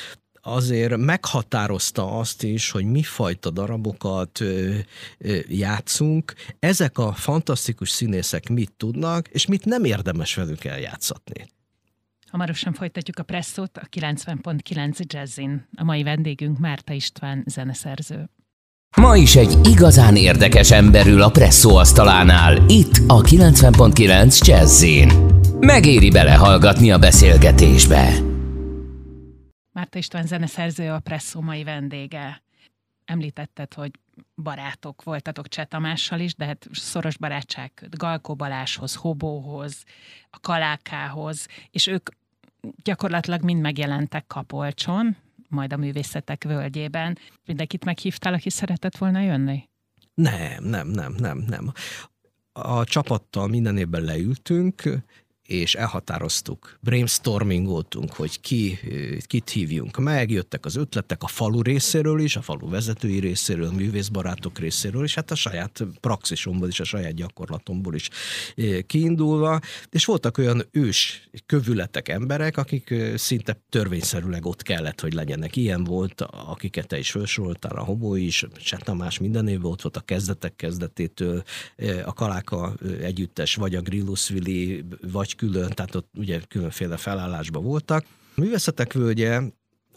azért 0.46 0.98
meghatározta 0.98 2.18
azt 2.18 2.44
is, 2.44 2.72
hogy 2.72 2.86
mi 2.86 3.04
fajta 3.04 3.50
darabokat 3.50 4.40
ö, 4.40 4.78
ö, 5.18 5.38
játszunk, 5.48 6.34
ezek 6.60 6.98
a 6.98 7.14
fantasztikus 7.14 7.90
színészek 7.90 8.50
mit 8.50 8.72
tudnak, 8.78 9.28
és 9.28 9.46
mit 9.46 9.66
nem 9.66 9.84
érdemes 9.84 10.36
velük 10.36 10.64
eljátszatni. 10.64 11.46
Hamarosan 12.32 12.74
folytatjuk 12.74 13.20
a 13.20 13.24
presszót 13.24 13.78
a 13.78 13.88
90.9 13.98 15.14
Jazzin. 15.14 15.68
A 15.76 15.84
mai 15.84 16.04
vendégünk 16.04 16.60
Márta 16.60 16.94
István 16.94 17.44
zeneszerző. 17.48 18.30
Ma 18.98 19.16
is 19.16 19.36
egy 19.36 19.68
igazán 19.68 20.16
érdekes 20.16 20.72
emberül 20.72 21.22
a 21.22 21.30
presszó 21.30 21.76
asztalánál, 21.76 22.70
itt 22.70 22.94
a 23.08 23.22
90.9 23.22 24.46
Jazzin. 24.46 25.10
Megéri 25.60 26.10
belehallgatni 26.10 26.92
a 26.92 26.98
beszélgetésbe. 26.98 28.14
Márta 29.72 29.98
István 29.98 30.26
zeneszerző 30.26 30.92
a 30.92 31.00
presszó 31.00 31.42
mai 31.42 31.64
vendége. 31.64 32.44
Említetted, 33.06 33.74
hogy 33.74 33.92
barátok 34.36 35.04
voltatok 35.04 35.48
Cseh 35.48 35.66
Tamással 35.66 36.20
is, 36.20 36.36
de 36.36 36.46
hát 36.46 36.68
szoros 36.72 37.18
barátság 37.18 37.72
Galkó 37.90 38.36
Baláshoz, 38.36 38.96
Hobóhoz, 38.96 39.84
a 40.30 40.40
Kalákához, 40.40 41.48
és 41.72 41.88
ők 41.88 42.10
gyakorlatilag 42.84 43.44
mind 43.44 43.62
megjelentek 43.62 44.28
Kapolcson, 44.28 45.18
majd 45.54 45.74
a 45.74 45.78
művészetek 45.78 46.44
völgyében. 46.44 47.18
Mindenkit 47.46 47.86
meghívtál, 47.86 48.34
aki 48.34 48.50
szeretett 48.50 48.98
volna 48.98 49.20
jönni? 49.20 49.70
Nem, 50.14 50.64
nem, 50.64 50.88
nem, 50.88 51.16
nem, 51.18 51.44
nem. 51.48 51.72
A 52.52 52.84
csapattal 52.84 53.48
minden 53.48 53.78
évben 53.78 54.02
leültünk, 54.04 54.84
és 55.56 55.76
elhatároztuk, 55.76 56.78
brainstormingoltunk, 56.80 58.14
hogy 58.14 58.42
ki, 58.42 58.80
kit 59.26 59.50
hívjunk 59.50 59.98
meg, 59.98 60.32
jöttek 60.32 60.66
az 60.66 60.76
ötletek 60.76 61.24
a 61.24 61.28
falu 61.28 61.62
részéről 61.62 62.20
is, 62.20 62.36
a 62.36 62.42
falu 62.42 62.70
vezetői 62.70 63.20
részéről, 63.20 63.68
a 63.68 63.72
művészbarátok 63.72 64.60
részéről, 64.60 65.04
és 65.04 65.16
hát 65.16 65.32
a 65.32 65.36
saját 65.36 65.84
praxisomból 66.00 66.68
is, 66.68 66.80
a 66.80 66.84
saját 66.84 67.14
gyakorlatomból 67.14 67.96
is 67.96 68.10
kiindulva, 68.88 69.60
és 69.90 70.06
voltak 70.06 70.38
olyan 70.38 70.64
ős 70.72 71.30
kövületek, 71.46 72.10
emberek, 72.10 72.58
akik 72.58 72.94
szinte 73.16 73.62
törvényszerűleg 73.70 74.46
ott 74.46 74.62
kellett, 74.62 75.02
hogy 75.02 75.14
legyenek. 75.14 75.56
Ilyen 75.56 75.84
volt, 75.84 76.22
akiket 76.22 76.88
te 76.88 76.98
is 76.98 77.12
felsoroltál, 77.12 77.76
a 77.76 77.84
Homó 77.84 78.16
is, 78.16 78.46
se 78.60 78.78
Tamás 78.78 79.20
minden 79.20 79.48
évben 79.48 79.72
ott 79.72 79.82
volt 79.82 79.98
a 79.98 80.02
kezdetek 80.02 80.56
kezdetétől, 80.56 81.44
a 82.06 82.14
Kaláka 82.14 82.74
együttes, 83.02 83.56
vagy 83.56 83.76
a 83.76 83.82
Grillusvili, 83.82 84.86
vagy 85.12 85.36
külön, 85.44 85.70
tehát 85.70 85.96
ott 85.96 86.10
ugye 86.18 86.40
különféle 86.48 86.98
felállásban 86.98 87.64
voltak. 87.64 88.06
A 88.36 88.42
művészetek 88.42 88.94
völgye, 88.94 89.42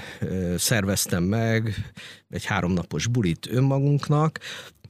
szerveztem 0.58 1.24
meg 1.24 1.92
egy 2.30 2.46
háromnapos 2.46 3.08
bulit 3.08 3.48
önmagunknak, 3.52 4.40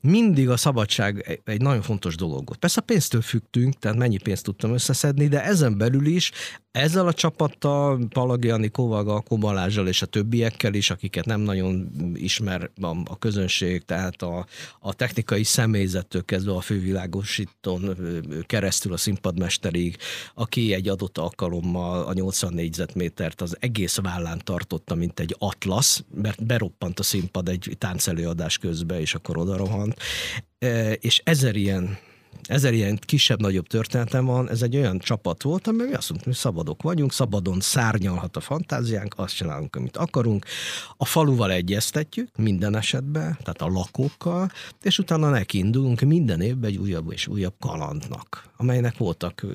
mindig 0.02 0.50
a 0.50 0.58
szabadság 0.58 1.42
egy 1.44 1.62
nagyon 1.62 1.82
fontos 1.82 2.16
dolog 2.16 2.46
volt. 2.46 2.60
Persze 2.60 2.82
a 2.82 2.86
pénztől 2.86 3.22
függtünk, 3.22 3.80
tehát 3.80 3.98
mennyi 3.98 4.18
pénzt 4.18 4.44
tudtam 4.44 4.74
összeszedni, 4.74 5.28
de 5.28 5.44
ezen 5.44 5.78
belül 5.78 6.06
is 6.06 6.32
ezzel 6.76 7.08
a 7.08 7.14
csapattal, 7.14 8.08
Palagiani 8.10 8.70
Kovaga, 8.70 9.22
Kobalázsal 9.22 9.88
és 9.88 10.02
a 10.02 10.06
többiekkel 10.06 10.74
is, 10.74 10.90
akiket 10.90 11.26
nem 11.26 11.42
nagyon 11.42 11.92
ismer 12.14 12.70
a, 12.82 12.88
a 13.06 13.18
közönség, 13.20 13.86
tehát 13.86 14.22
a, 14.22 14.46
a 14.80 14.94
technikai 14.94 15.44
személyzettől 15.44 16.26
kezdve 16.26 16.52
a 16.52 16.62
fővilágosítón 16.62 17.98
keresztül 18.46 18.94
a 18.94 18.98
színpadmesterig, 18.98 19.98
aki 20.34 20.74
egy 20.74 20.88
adott 20.88 21.18
alkalommal 21.18 22.06
a 22.06 22.14
80 22.14 22.54
négyzetmétert 22.54 23.42
az 23.42 23.58
egész 23.60 23.98
vállán 23.98 24.42
tartotta, 24.44 24.96
mint 24.96 25.20
egy 25.20 25.36
atlasz, 25.40 26.04
mert 26.22 26.46
beroppant 26.46 27.00
a 27.00 27.04
színpad 27.04 27.50
egy 27.50 27.76
táncelőadás 27.78 28.58
közben, 28.58 29.00
és 29.00 29.14
akkor 29.14 29.38
oda 29.38 29.58
rohant. 29.58 30.00
És 31.00 31.22
ezer 31.24 31.56
ilyen 31.56 31.98
ezer 32.48 32.74
ilyen 32.74 33.00
kisebb-nagyobb 33.06 33.68
történetem 33.68 34.26
van, 34.26 34.50
ez 34.50 34.62
egy 34.62 34.76
olyan 34.76 35.00
csapat 35.00 35.44
volt, 35.44 35.68
ami 35.68 35.84
azt 35.84 36.10
mondtuk, 36.10 36.24
hogy 36.24 36.34
szabadok 36.34 36.82
vagyunk, 36.82 37.12
szabadon 37.12 37.60
szárnyalhat 37.60 38.36
a 38.36 38.40
fantáziánk, 38.40 39.14
azt 39.18 39.36
csinálunk, 39.36 39.76
amit 39.76 39.98
akarunk. 39.98 40.46
A 40.98 41.06
faluval 41.06 41.52
egyeztetjük 41.52 42.30
minden 42.38 42.76
esetben, 42.76 43.38
tehát 43.44 43.62
a 43.62 43.68
lakókkal, 43.68 44.52
és 44.82 45.00
utána 45.00 45.30
nekiindulunk 45.30 46.02
minden 46.02 46.42
évben 46.42 46.70
egy 46.70 46.78
újabb 46.78 47.12
és 47.12 47.28
újabb 47.28 47.56
kalandnak, 47.60 48.50
amelynek 48.58 48.98
voltak 48.98 49.46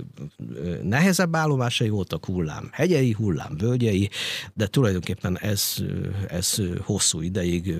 nehezebb 0.83 1.37
állomásai, 1.37 1.89
voltak 1.89 2.25
hullám 2.25 2.69
hegyei, 2.73 3.13
hullám 3.13 3.57
völgyei, 3.57 4.11
de 4.55 4.67
tulajdonképpen 4.67 5.39
ez, 5.39 5.75
ez 6.29 6.57
hosszú 6.81 7.21
ideig, 7.21 7.75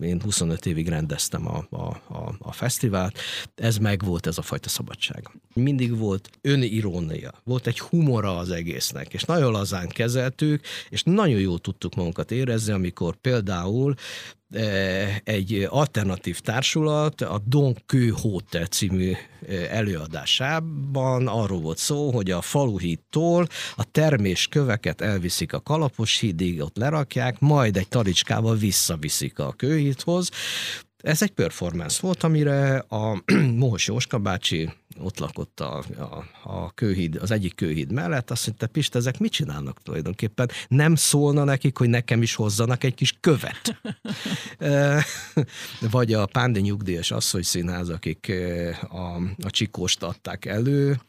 én 0.00 0.20
25 0.22 0.66
évig 0.66 0.88
rendeztem 0.88 1.48
a, 1.48 1.66
a, 1.70 1.86
a, 2.14 2.34
a 2.38 2.52
fesztivált, 2.52 3.18
ez 3.54 3.76
meg 3.76 4.04
volt 4.04 4.26
ez 4.26 4.38
a 4.38 4.42
fajta 4.42 4.68
szabadság. 4.68 5.30
Mindig 5.54 5.98
volt 5.98 6.30
önirónia, 6.40 7.32
volt 7.44 7.66
egy 7.66 7.80
humora 7.80 8.38
az 8.38 8.50
egésznek, 8.50 9.12
és 9.12 9.22
nagyon 9.22 9.52
lazán 9.52 9.88
kezeltük, 9.88 10.64
és 10.88 11.02
nagyon 11.02 11.40
jól 11.40 11.58
tudtuk 11.58 11.94
magunkat 11.94 12.30
érezni, 12.30 12.72
amikor 12.72 13.16
például 13.16 13.94
egy 15.24 15.66
alternatív 15.68 16.40
társulat 16.40 17.20
a 17.20 17.40
Don 17.46 17.76
Quixote 17.86 18.66
című 18.66 19.12
e, 19.12 19.16
előadásában 19.70 21.26
arról 21.26 21.60
volt 21.60 21.78
szó, 21.78 22.10
hogy 22.10 22.30
a 22.30 22.40
faluhídtól 22.40 23.46
a 23.76 23.84
termés 23.90 24.46
köveket 24.46 25.00
elviszik 25.00 25.52
a 25.52 25.60
kalapos 25.60 26.18
hídig, 26.18 26.62
ott 26.62 26.76
lerakják, 26.76 27.38
majd 27.40 27.76
egy 27.76 27.88
talicskával 27.88 28.56
visszaviszik 28.56 29.38
a 29.38 29.52
kőhídhoz, 29.52 30.30
ez 31.02 31.22
egy 31.22 31.30
performance 31.30 31.98
volt, 32.00 32.22
amire 32.22 32.78
a 32.78 33.22
Mohos 33.62 33.86
Jóska 33.86 34.18
bácsi 34.18 34.70
ott 34.98 35.18
lakott 35.18 35.60
a, 35.60 35.84
a, 35.98 36.24
a 36.42 36.72
kőhíd, 36.74 37.16
az 37.16 37.30
egyik 37.30 37.54
kőhíd 37.54 37.92
mellett, 37.92 38.30
azt 38.30 38.46
mondta, 38.46 38.66
Pista, 38.66 38.98
ezek 38.98 39.18
mit 39.18 39.32
csinálnak 39.32 39.82
tulajdonképpen? 39.82 40.50
Nem 40.68 40.94
szólna 40.94 41.44
nekik, 41.44 41.78
hogy 41.78 41.88
nekem 41.88 42.22
is 42.22 42.34
hozzanak 42.34 42.84
egy 42.84 42.94
kis 42.94 43.16
követ. 43.20 43.80
Vagy 45.90 46.12
a 46.12 46.26
Pándi 46.26 46.60
nyugdíjas 46.60 47.10
asszony 47.10 47.42
színház, 47.42 47.88
akik 47.88 48.32
a, 48.88 49.14
a 49.42 49.50
csikóst 49.50 50.02
adták 50.02 50.44
elő, 50.44 51.00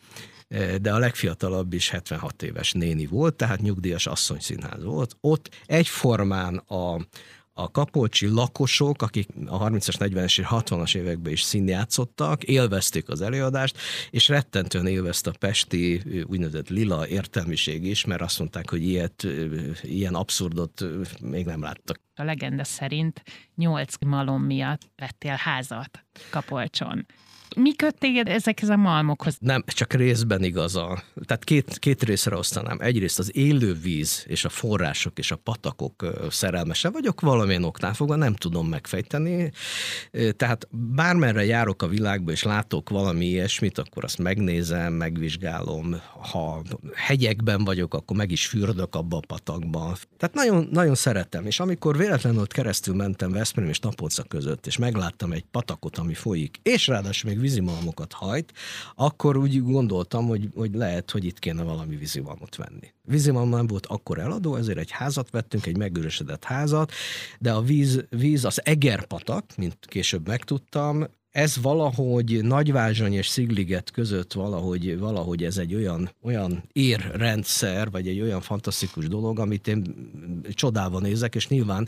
de 0.82 0.94
a 0.94 0.98
legfiatalabb 0.98 1.74
is 1.74 1.90
76 1.90 2.44
éves 2.44 2.72
néni 2.72 3.06
volt, 3.06 3.36
tehát 3.36 3.62
nyugdíjas 3.62 4.08
asszony 4.08 4.40
színház 4.40 4.84
volt. 4.84 5.16
Ott 5.22 5.50
egyformán 5.66 6.56
a, 6.56 7.06
a 7.62 7.72
kapolcsi 7.72 8.28
lakosok, 8.28 9.02
akik 9.02 9.28
a 9.46 9.70
30-as, 9.70 9.96
40-es 10.00 10.40
és 10.40 10.46
60-as 10.50 10.96
években 10.96 11.32
is 11.32 11.42
színjátszottak, 11.42 12.44
élvezték 12.44 13.10
az 13.10 13.22
előadást, 13.22 13.78
és 14.10 14.28
rettentően 14.28 14.88
élvezte 14.88 15.30
a 15.30 15.38
pesti 15.40 16.02
úgynevezett 16.26 16.70
lila 16.70 17.08
értelmiség 17.08 17.86
is, 17.86 18.06
mert 18.06 18.22
azt 18.22 18.40
mondták, 18.40 18.70
hogy 18.70 18.84
ilyet, 18.88 19.28
ilyen 19.82 20.16
abszurdot 20.16 20.86
még 21.22 21.46
nem 21.46 21.62
láttak. 21.62 22.00
A 22.16 22.24
legenda 22.24 22.64
szerint 22.64 23.24
nyolc 23.56 23.96
malom 24.06 24.44
miatt 24.44 24.82
vettél 24.96 25.36
házat 25.36 26.06
Kapolcson 26.30 27.06
mi 27.56 27.76
köt 27.76 27.98
téged 27.98 28.28
ezekhez 28.28 28.70
a 28.70 28.76
malmokhoz? 28.76 29.38
Nem, 29.40 29.64
csak 29.68 29.94
részben 29.94 30.44
igaz. 30.44 30.76
A, 30.76 31.04
tehát 31.26 31.44
két, 31.44 31.80
két 31.80 32.04
részre 32.04 32.36
osztanám. 32.36 32.78
Egyrészt 32.82 33.20
az 33.20 33.36
élő 33.36 33.74
víz 33.74 34.26
és 34.28 34.46
a 34.46 34.50
források 34.50 35.18
és 35.18 35.32
a 35.32 35.36
patakok 35.36 36.06
szerelmese 36.30 36.90
vagyok, 36.90 37.22
valamilyen 37.22 37.64
oknál 37.64 37.94
fogva 37.94 38.16
nem 38.16 38.34
tudom 38.34 38.68
megfejteni. 38.68 39.52
Tehát 40.36 40.68
bármerre 40.72 41.46
járok 41.46 41.82
a 41.82 41.88
világba 41.88 42.32
és 42.32 42.44
látok 42.44 42.90
valami 42.90 43.26
ilyesmit, 43.26 43.78
akkor 43.78 44.04
azt 44.04 44.18
megnézem, 44.18 44.94
megvizsgálom. 44.94 46.02
Ha 46.32 46.62
hegyekben 46.94 47.64
vagyok, 47.64 47.94
akkor 47.94 48.18
meg 48.18 48.32
is 48.32 48.48
fürdök 48.48 48.96
abba 48.96 49.18
a 49.18 49.24
patakba. 49.28 49.98
Tehát 50.18 50.36
nagyon, 50.36 50.68
nagyon 50.72 50.96
szeretem. 50.96 51.46
És 51.46 51.60
amikor 51.60 51.98
véletlenül 51.98 52.42
ott 52.42 52.54
keresztül 52.54 52.96
mentem 52.96 53.32
Veszprém 53.32 53.68
és 53.68 53.80
Tapolca 53.80 54.24
között, 54.24 54.68
és 54.68 54.78
megláttam 54.78 55.32
egy 55.32 55.46
patakot, 55.52 55.98
ami 55.98 56.14
folyik, 56.14 56.60
és 56.64 56.88
ráadásul 56.88 57.30
még 57.30 57.40
vízimalmokat 57.42 58.14
hajt, 58.14 58.54
akkor 58.96 59.38
úgy 59.38 59.64
gondoltam, 59.64 60.28
hogy, 60.28 60.50
hogy 60.56 60.74
lehet, 60.74 61.12
hogy 61.12 61.26
itt 61.26 61.40
kéne 61.40 61.64
valami 61.64 61.96
vízimalmot 61.96 62.56
venni. 62.56 62.94
Vízimalm 63.04 63.50
nem 63.50 63.68
volt 63.68 63.86
akkor 63.86 64.20
eladó, 64.20 64.56
ezért 64.56 64.78
egy 64.78 64.92
házat 64.92 65.30
vettünk, 65.30 65.66
egy 65.66 65.78
megőrösödött 65.78 66.44
házat, 66.44 66.92
de 67.40 67.52
a 67.52 67.62
víz, 67.62 68.06
víz 68.10 68.46
az 68.46 68.66
Egerpatak, 68.66 69.46
mint 69.58 69.78
később 69.80 70.28
megtudtam, 70.28 71.08
ez 71.32 71.62
valahogy 71.62 72.44
Nagyvázsony 72.44 73.14
és 73.14 73.28
Szigliget 73.28 73.92
között 73.92 74.34
valahogy, 74.34 75.00
valahogy 75.00 75.44
ez 75.44 75.58
egy 75.58 75.76
olyan, 75.76 76.10
olyan 76.22 76.64
érrendszer, 76.74 77.92
vagy 77.92 78.08
egy 78.08 78.22
olyan 78.22 78.42
fantasztikus 78.42 79.08
dolog, 79.08 79.40
amit 79.40 79.68
én 79.68 80.10
csodálva 80.54 81.00
nézek, 81.00 81.36
és 81.36 81.48
nyilván 81.48 81.88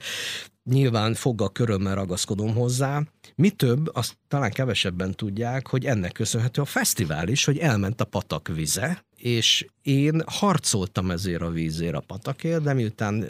nyilván 0.64 1.14
foggal 1.14 1.52
körömmel 1.52 1.96
ragaszkodom 1.96 2.54
hozzá. 2.54 3.04
Mi 3.36 3.50
több, 3.50 3.96
azt 3.96 4.18
talán 4.28 4.52
kevesebben 4.52 5.12
tudják, 5.16 5.68
hogy 5.68 5.86
ennek 5.86 6.12
köszönhető 6.12 6.62
a 6.62 6.66
fesztivál 6.66 7.28
is, 7.28 7.46
hogy 7.46 7.58
elment 7.58 8.02
a 8.02 8.06
patak 8.06 8.48
vize, 8.48 9.06
és 9.24 9.66
én 9.82 10.24
harcoltam 10.26 11.12
ezért 11.12 11.42
a 11.42 11.50
vízért 11.50 11.96
a 11.96 12.00
patakért, 12.00 12.62
de 12.62 12.74
miután 12.74 13.26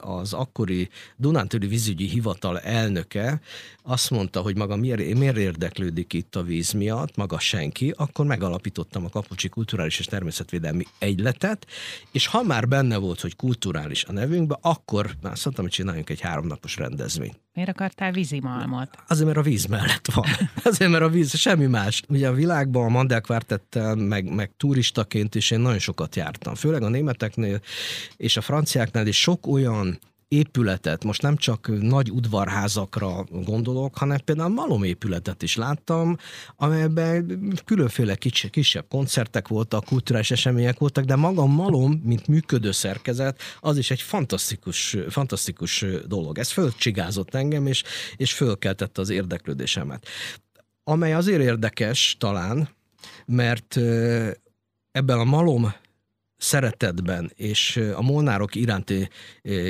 az 0.00 0.32
akkori 0.32 0.88
Dunántúli 1.16 1.66
vízügyi 1.66 2.06
hivatal 2.06 2.58
elnöke 2.58 3.40
azt 3.82 4.10
mondta, 4.10 4.40
hogy 4.40 4.56
maga 4.56 4.76
miért, 4.76 5.14
miért 5.14 5.36
érdeklődik 5.36 6.12
itt 6.12 6.36
a 6.36 6.42
víz 6.42 6.72
miatt, 6.72 7.16
maga 7.16 7.38
senki, 7.38 7.94
akkor 7.96 8.26
megalapítottam 8.26 9.04
a 9.04 9.08
Kapucsi 9.08 9.48
Kulturális 9.48 9.98
és 9.98 10.06
Természetvédelmi 10.06 10.84
Egyletet, 10.98 11.66
és 12.12 12.26
ha 12.26 12.42
már 12.42 12.68
benne 12.68 12.96
volt, 12.96 13.20
hogy 13.20 13.36
kulturális 13.36 14.04
a 14.04 14.12
nevünkbe, 14.12 14.58
akkor 14.60 15.04
már 15.04 15.36
mondtam, 15.44 15.64
hogy 15.64 15.72
csináljunk 15.72 16.10
egy 16.10 16.20
háromnapos 16.20 16.76
rendezvényt. 16.76 17.40
Miért 17.54 17.70
akartál 17.70 18.12
vízimalmot? 18.12 18.88
Azért, 19.08 19.26
mert 19.26 19.38
a 19.38 19.42
víz 19.42 19.66
mellett 19.66 20.06
van. 20.14 20.26
Azért, 20.64 20.90
mert 20.90 21.02
a 21.02 21.08
víz, 21.08 21.36
semmi 21.36 21.66
más. 21.66 22.02
Ugye 22.08 22.28
a 22.28 22.32
világban 22.32 22.84
a 22.84 22.88
Mandel 22.88 23.20
Quartettel, 23.20 23.94
meg, 23.94 24.34
meg 24.34 24.50
turistaként 24.56 25.34
is 25.34 25.50
én 25.50 25.60
nagyon 25.60 25.78
sokat 25.78 26.16
jártam. 26.16 26.54
Főleg 26.54 26.82
a 26.82 26.88
németeknél 26.88 27.60
és 28.16 28.36
a 28.36 28.40
franciáknál 28.40 29.06
is 29.06 29.20
sok 29.20 29.46
olyan 29.46 29.98
épületet, 30.30 31.04
most 31.04 31.22
nem 31.22 31.36
csak 31.36 31.68
nagy 31.80 32.10
udvarházakra 32.10 33.24
gondolok, 33.30 33.98
hanem 33.98 34.18
például 34.24 34.48
malom 34.48 34.82
épületet 34.82 35.42
is 35.42 35.56
láttam, 35.56 36.16
amelyben 36.56 37.52
különféle 37.64 38.14
kis, 38.14 38.48
kisebb 38.50 38.84
koncertek 38.88 39.48
voltak, 39.48 39.84
kulturális 39.84 40.30
események 40.30 40.78
voltak, 40.78 41.04
de 41.04 41.16
maga 41.16 41.46
malom, 41.46 42.00
mint 42.04 42.26
működő 42.26 42.70
szerkezet, 42.72 43.40
az 43.60 43.78
is 43.78 43.90
egy 43.90 44.00
fantasztikus, 44.00 44.96
fantasztikus 45.08 45.84
dolog. 46.06 46.38
Ez 46.38 46.50
fölcsigázott 46.50 47.34
engem, 47.34 47.66
és, 47.66 47.82
és 48.16 48.32
fölkeltette 48.32 49.00
az 49.00 49.10
érdeklődésemet. 49.10 50.06
Amely 50.84 51.14
azért 51.14 51.42
érdekes 51.42 52.16
talán, 52.18 52.68
mert 53.26 53.76
ebben 54.92 55.18
a 55.18 55.24
malom 55.24 55.72
szeretetben 56.40 57.32
és 57.34 57.80
a 57.94 58.02
molnárok 58.02 58.54
iránti 58.54 59.08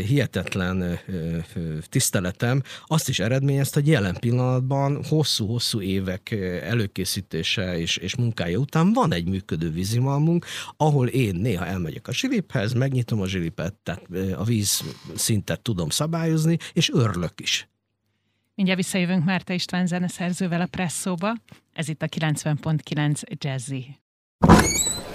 hihetetlen 0.06 0.98
tiszteletem 1.88 2.62
azt 2.86 3.08
is 3.08 3.18
eredményezte, 3.18 3.80
hogy 3.80 3.88
jelen 3.88 4.16
pillanatban 4.20 5.04
hosszú-hosszú 5.04 5.80
évek 5.80 6.30
előkészítése 6.62 7.78
és, 7.78 7.96
és 7.96 8.16
munkája 8.16 8.58
után 8.58 8.92
van 8.92 9.12
egy 9.12 9.28
működő 9.28 9.70
vízimalmunk, 9.70 10.46
ahol 10.76 11.06
én 11.06 11.34
néha 11.34 11.66
elmegyek 11.66 12.08
a 12.08 12.12
zsiliphez, 12.12 12.72
megnyitom 12.72 13.20
a 13.20 13.28
zsilipet, 13.28 13.74
tehát 13.74 14.06
a 14.36 14.44
víz 14.44 14.82
szintet 15.14 15.60
tudom 15.60 15.88
szabályozni, 15.88 16.56
és 16.72 16.90
örlök 16.92 17.40
is. 17.40 17.68
Mindjárt 18.54 18.80
visszajövünk 18.80 19.24
Márta 19.24 19.52
István 19.52 19.86
zeneszerzővel 19.86 20.60
a 20.60 20.66
Presszóba. 20.66 21.34
Ez 21.72 21.88
itt 21.88 22.02
a 22.02 22.06
90.9 22.06 23.22
Jazzy. 23.44 23.98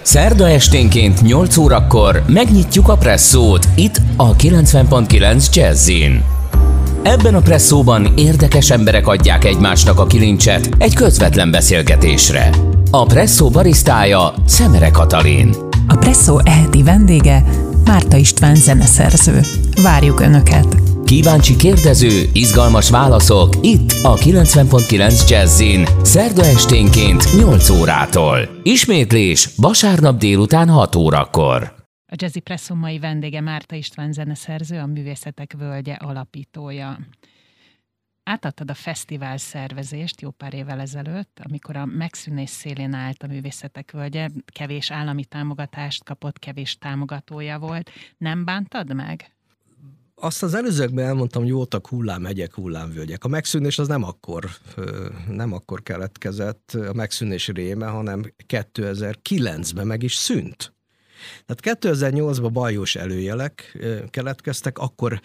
Szerda 0.06 0.48
esténként 0.48 1.22
8 1.22 1.56
órakor 1.56 2.22
megnyitjuk 2.26 2.88
a 2.88 2.96
presszót 2.96 3.68
itt 3.76 4.00
a 4.16 4.36
90.9 4.36 5.54
Jazzin. 5.54 6.24
Ebben 7.02 7.34
a 7.34 7.40
presszóban 7.40 8.12
érdekes 8.16 8.70
emberek 8.70 9.06
adják 9.06 9.44
egymásnak 9.44 9.98
a 9.98 10.06
kilincset 10.06 10.68
egy 10.78 10.94
közvetlen 10.94 11.50
beszélgetésre. 11.50 12.50
A 12.90 13.04
presszó 13.04 13.48
barisztája 13.48 14.34
Szemere 14.46 14.90
Katalin. 14.90 15.54
A 15.88 15.96
presszó 15.96 16.40
eheti 16.44 16.82
vendége 16.82 17.44
Márta 17.84 18.16
István 18.16 18.54
zeneszerző. 18.54 19.40
Várjuk 19.82 20.20
Önöket! 20.20 20.95
Kíváncsi 21.06 21.56
kérdező, 21.56 22.30
izgalmas 22.32 22.90
válaszok 22.90 23.54
itt 23.62 23.90
a 24.02 24.14
90.9 24.14 25.28
Jazzin. 25.28 26.04
Szerda 26.04 26.44
esténként 26.44 27.22
8 27.36 27.68
órától. 27.68 28.60
Ismétlés 28.62 29.48
vasárnap 29.56 30.18
délután 30.18 30.68
6 30.68 30.96
órakor. 30.96 31.74
A 32.06 32.14
Jazzy 32.16 32.40
Presso 32.40 32.74
mai 32.74 32.98
vendége 32.98 33.40
Márta 33.40 33.74
István 33.74 34.12
zeneszerző, 34.12 34.78
a 34.78 34.86
Művészetek 34.86 35.54
Völgye 35.58 35.94
alapítója. 35.94 36.98
Átadtad 38.22 38.70
a 38.70 38.74
fesztivál 38.74 39.36
szervezést 39.36 40.20
jó 40.20 40.30
pár 40.30 40.54
évvel 40.54 40.80
ezelőtt, 40.80 41.40
amikor 41.42 41.76
a 41.76 41.84
megszűnés 41.84 42.50
szélén 42.50 42.94
állt 42.94 43.22
a 43.22 43.26
Művészetek 43.26 43.90
Völgye, 43.90 44.28
kevés 44.52 44.90
állami 44.90 45.24
támogatást 45.24 46.04
kapott, 46.04 46.38
kevés 46.38 46.78
támogatója 46.78 47.58
volt. 47.58 47.90
Nem 48.18 48.44
bántad 48.44 48.94
meg? 48.94 49.35
Azt 50.26 50.42
az 50.42 50.54
előzőkben 50.54 51.04
elmondtam, 51.04 51.42
hogy 51.42 51.52
voltak 51.52 51.86
hullámhegyek, 51.86 52.54
hullámvölgyek. 52.54 53.24
A 53.24 53.28
megszűnés 53.28 53.78
az 53.78 53.88
nem 53.88 54.02
akkor, 54.02 54.48
nem 55.28 55.52
akkor 55.52 55.82
keletkezett 55.82 56.70
a 56.88 56.92
megszűnés 56.92 57.48
réme, 57.48 57.86
hanem 57.86 58.34
2009-ben 58.48 59.86
meg 59.86 60.02
is 60.02 60.14
szűnt. 60.14 60.74
Tehát 61.46 61.80
2008-ban 61.82 62.50
bajós 62.52 62.96
előjelek 62.96 63.78
keletkeztek, 64.10 64.78
akkor 64.78 65.20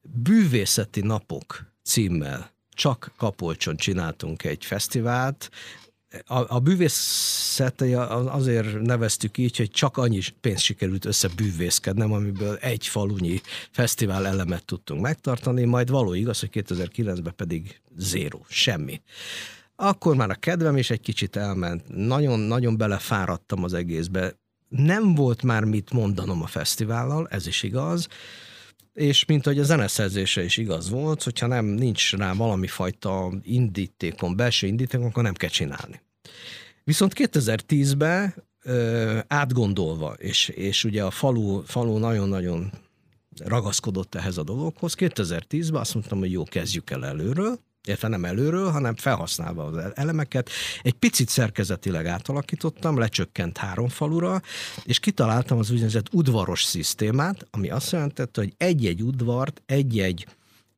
bűvészeti 0.00 1.00
napok 1.00 1.72
címmel 1.82 2.54
csak 2.68 3.12
Kapolcson 3.16 3.76
csináltunk 3.76 4.44
egy 4.44 4.64
fesztivált, 4.64 5.50
a, 6.26 6.54
a 6.54 6.58
bűvészet 6.58 7.82
azért 8.26 8.80
neveztük 8.80 9.38
így, 9.38 9.56
hogy 9.56 9.70
csak 9.70 9.96
annyi 9.96 10.20
pénzt 10.40 10.62
sikerült 10.62 11.04
összebűvészkednem, 11.04 12.12
amiből 12.12 12.56
egy 12.56 12.86
falunyi 12.86 13.40
fesztivál 13.70 14.26
elemet 14.26 14.64
tudtunk 14.64 15.00
megtartani, 15.00 15.64
majd 15.64 15.90
való 15.90 16.14
igaz, 16.14 16.40
hogy 16.40 16.50
2009-ben 16.52 17.34
pedig 17.36 17.80
zéró, 17.96 18.44
semmi. 18.48 19.00
Akkor 19.76 20.16
már 20.16 20.30
a 20.30 20.34
kedvem 20.34 20.76
is 20.76 20.90
egy 20.90 21.00
kicsit 21.00 21.36
elment, 21.36 21.82
nagyon-nagyon 21.88 22.76
belefáradtam 22.76 23.64
az 23.64 23.74
egészbe. 23.74 24.38
Nem 24.68 25.14
volt 25.14 25.42
már 25.42 25.64
mit 25.64 25.92
mondanom 25.92 26.42
a 26.42 26.46
fesztivállal, 26.46 27.28
ez 27.30 27.46
is 27.46 27.62
igaz, 27.62 28.08
és 28.92 29.24
mint 29.24 29.44
hogy 29.44 29.58
a 29.58 29.62
zeneszerzése 29.62 30.44
is 30.44 30.56
igaz 30.56 30.90
volt, 30.90 31.22
hogyha 31.22 31.46
nem 31.46 31.64
nincs 31.64 32.16
rá 32.16 32.32
valami 32.32 32.66
fajta 32.66 33.32
indítékon, 33.42 34.36
belső 34.36 34.66
indítékon, 34.66 35.06
akkor 35.06 35.22
nem 35.22 35.34
kell 35.34 35.48
csinálni. 35.48 36.00
Viszont 36.84 37.12
2010-ben 37.16 38.34
ö, 38.62 39.18
átgondolva, 39.28 40.12
és, 40.12 40.48
és 40.48 40.84
ugye 40.84 41.04
a 41.04 41.10
falu, 41.10 41.62
falu 41.62 41.98
nagyon-nagyon 41.98 42.72
ragaszkodott 43.44 44.14
ehhez 44.14 44.36
a 44.36 44.42
dologhoz, 44.42 44.94
2010-ben 44.98 45.80
azt 45.80 45.94
mondtam, 45.94 46.18
hogy 46.18 46.32
jó, 46.32 46.42
kezdjük 46.44 46.90
el 46.90 47.06
előről, 47.06 47.58
illetve 47.86 48.08
nem 48.08 48.24
előről, 48.24 48.70
hanem 48.70 48.96
felhasználva 48.96 49.64
az 49.64 49.92
elemeket. 49.94 50.50
Egy 50.82 50.92
picit 50.92 51.28
szerkezetileg 51.28 52.06
átalakítottam, 52.06 52.98
lecsökkent 52.98 53.58
három 53.58 53.88
falura, 53.88 54.42
és 54.84 54.98
kitaláltam 54.98 55.58
az 55.58 55.70
úgynevezett 55.70 56.14
udvaros 56.14 56.62
szisztémát, 56.62 57.46
ami 57.50 57.70
azt 57.70 57.92
jelentette, 57.92 58.40
hogy 58.40 58.54
egy-egy 58.56 59.02
udvart, 59.02 59.62
egy-egy 59.66 60.26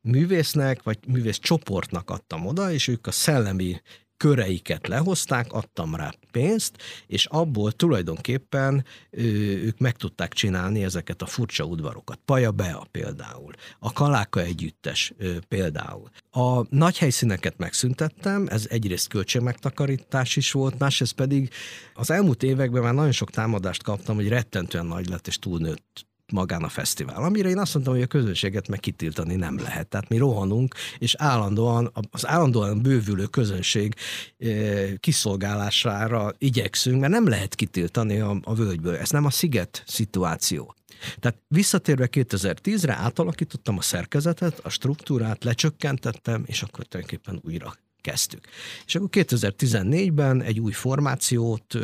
művésznek, 0.00 0.82
vagy 0.82 0.98
művész 1.06 1.38
csoportnak 1.38 2.10
adtam 2.10 2.46
oda, 2.46 2.72
és 2.72 2.88
ők 2.88 3.06
a 3.06 3.10
szellemi 3.10 3.80
köreiket 4.22 4.86
lehozták, 4.86 5.52
adtam 5.52 5.94
rá 5.94 6.12
pénzt, 6.30 6.76
és 7.06 7.26
abból 7.26 7.72
tulajdonképpen 7.72 8.84
ők 9.10 9.78
meg 9.78 9.96
tudták 9.96 10.32
csinálni 10.32 10.84
ezeket 10.84 11.22
a 11.22 11.26
furcsa 11.26 11.64
udvarokat. 11.64 12.20
Paja 12.24 12.50
Bea 12.50 12.86
például, 12.90 13.52
a 13.78 13.92
Kaláka 13.92 14.40
együttes 14.40 15.12
például. 15.48 16.10
A 16.30 16.76
nagy 16.76 16.98
helyszíneket 16.98 17.58
megszüntettem, 17.58 18.46
ez 18.50 18.66
egyrészt 18.70 19.08
költségmegtakarítás 19.08 20.36
is 20.36 20.52
volt, 20.52 20.78
másrészt 20.78 21.14
pedig 21.14 21.50
az 21.94 22.10
elmúlt 22.10 22.42
években 22.42 22.82
már 22.82 22.94
nagyon 22.94 23.12
sok 23.12 23.30
támadást 23.30 23.82
kaptam, 23.82 24.14
hogy 24.14 24.28
rettentően 24.28 24.86
nagy 24.86 25.08
lett 25.08 25.26
és 25.26 25.38
túlnőtt 25.38 26.10
magán 26.32 26.62
a 26.62 26.68
fesztivál. 26.68 27.22
Amire 27.22 27.48
én 27.48 27.58
azt 27.58 27.74
mondtam, 27.74 27.94
hogy 27.94 28.02
a 28.02 28.06
közönséget 28.06 28.68
meg 28.68 28.80
kitiltani 28.80 29.34
nem 29.34 29.58
lehet. 29.58 29.88
Tehát 29.88 30.08
mi 30.08 30.16
rohanunk, 30.16 30.74
és 30.98 31.14
állandóan, 31.18 31.92
az 32.10 32.26
állandóan 32.26 32.82
bővülő 32.82 33.24
közönség 33.24 33.94
eh, 34.38 34.92
kiszolgálására 35.00 36.32
igyekszünk, 36.38 37.00
mert 37.00 37.12
nem 37.12 37.28
lehet 37.28 37.54
kitiltani 37.54 38.20
a, 38.20 38.36
a 38.42 38.54
völgyből. 38.54 38.96
Ez 38.96 39.10
nem 39.10 39.24
a 39.24 39.30
sziget 39.30 39.82
szituáció. 39.86 40.74
Tehát 41.18 41.38
visszatérve 41.48 42.08
2010-re 42.12 42.94
átalakítottam 42.94 43.78
a 43.78 43.82
szerkezetet, 43.82 44.58
a 44.58 44.68
struktúrát, 44.68 45.44
lecsökkentettem, 45.44 46.42
és 46.46 46.62
akkor 46.62 46.84
tulajdonképpen 46.84 47.40
újra 47.44 47.74
kezdtük. 48.02 48.46
És 48.86 48.94
akkor 48.94 49.08
2014-ben 49.12 50.42
egy 50.42 50.60
új 50.60 50.72
formációt 50.72 51.78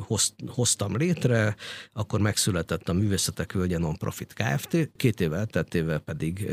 hoz, 0.00 0.34
hoztam 0.46 0.96
létre, 0.96 1.56
akkor 1.92 2.20
megszületett 2.20 2.88
a 2.88 2.92
Művészetek 2.92 3.52
Völgye 3.52 3.78
Non-Profit 3.78 4.32
Kft. 4.32 4.90
Két 4.96 5.20
éve 5.20 5.36
elteltével 5.36 5.98
pedig 5.98 6.50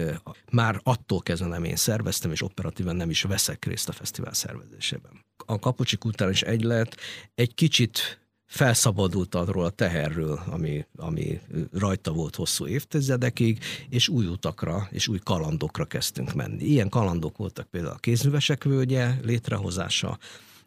már 0.52 0.80
attól 0.84 1.22
kezdve 1.22 1.48
nem 1.48 1.64
én 1.64 1.76
szerveztem, 1.76 2.32
és 2.32 2.42
operatíven 2.42 2.96
nem 2.96 3.10
is 3.10 3.22
veszek 3.22 3.66
részt 3.66 3.90
a 3.90 3.92
fesztivál 3.92 4.34
szervezésében. 4.34 5.26
A 5.46 5.60
Kapocsi 5.60 5.98
Kulturális 5.98 6.42
Egylet 6.42 6.98
egy 7.36 7.54
kicsit 7.54 8.21
felszabadult 8.52 9.36
arról 9.36 9.66
a 9.66 9.70
teherről, 9.70 10.40
ami, 10.50 10.86
ami 10.96 11.40
rajta 11.74 12.12
volt 12.12 12.36
hosszú 12.36 12.68
évtizedekig, 12.68 13.64
és 13.90 14.10
új 14.10 14.26
utakra 14.26 14.88
és 14.92 15.08
új 15.08 15.20
kalandokra 15.24 15.86
kezdtünk 15.86 16.34
menni. 16.34 16.64
Ilyen 16.64 16.90
kalandok 16.90 17.38
voltak 17.38 17.68
például 17.68 17.94
a 17.94 18.00
kézművesek 18.00 18.64
völgye 18.64 19.16
létrehozása, 19.24 20.18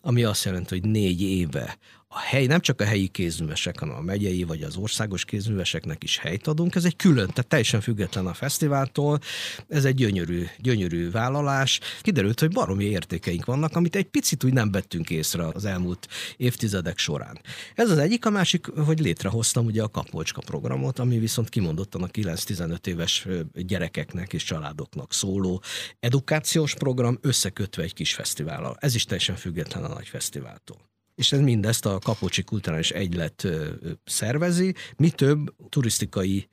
ami 0.01 0.25
azt 0.25 0.45
jelenti, 0.45 0.81
hogy 0.81 0.91
négy 0.91 1.21
éve 1.23 1.79
a 2.17 2.21
hely, 2.21 2.47
nem 2.47 2.61
csak 2.61 2.81
a 2.81 2.85
helyi 2.85 3.07
kézművesek, 3.07 3.79
hanem 3.79 3.97
a 3.97 4.01
megyei 4.01 4.43
vagy 4.43 4.63
az 4.63 4.77
országos 4.77 5.25
kézműveseknek 5.25 6.03
is 6.03 6.19
helyt 6.19 6.47
adunk. 6.47 6.75
Ez 6.75 6.85
egy 6.85 6.97
külön, 6.97 7.27
tehát 7.27 7.47
teljesen 7.47 7.81
független 7.81 8.27
a 8.27 8.35
fesztiváltól. 8.35 9.19
Ez 9.69 9.85
egy 9.85 9.95
gyönyörű, 9.95 10.47
gyönyörű 10.59 11.11
vállalás. 11.11 11.81
Kiderült, 12.03 12.41
hogy 12.41 12.51
baromi 12.51 12.85
értékeink 12.85 13.45
vannak, 13.45 13.77
amit 13.77 13.97
egy 13.97 14.05
picit 14.05 14.45
úgy 14.45 14.53
nem 14.53 14.71
vettünk 14.71 15.11
észre 15.11 15.47
az 15.47 15.65
elmúlt 15.65 16.09
évtizedek 16.37 16.99
során. 16.99 17.39
Ez 17.75 17.91
az 17.91 17.99
egyik, 17.99 18.27
a 18.27 18.31
másik, 18.31 18.67
hogy 18.67 19.01
létrehoztam 19.01 19.67
ugye 19.67 19.83
a 19.83 19.89
Kapolcska 19.89 20.41
programot, 20.41 20.99
ami 20.99 21.19
viszont 21.19 21.49
kimondottan 21.49 22.03
a 22.03 22.07
9-15 22.07 22.87
éves 22.87 23.27
gyerekeknek 23.53 24.33
és 24.33 24.45
családoknak 24.45 25.13
szóló 25.13 25.63
edukációs 26.01 26.75
program 26.75 27.19
összekötve 27.21 27.83
egy 27.83 27.95
kis 27.95 28.15
fesztivállal. 28.15 28.77
Ez 28.81 28.95
is 28.95 29.05
teljesen 29.05 29.37
független 29.37 29.85
a 29.85 29.89
nagy 29.89 30.09
fesztiváltól 30.09 30.94
és 31.15 31.33
ez 31.33 31.41
mindezt 31.41 31.87
a 31.87 31.99
Kapocsi 31.99 32.43
Kulturális 32.43 32.91
Egylet 32.91 33.47
szervezi. 34.05 34.75
Mi 34.97 35.11
több 35.11 35.55
turisztikai 35.69 36.49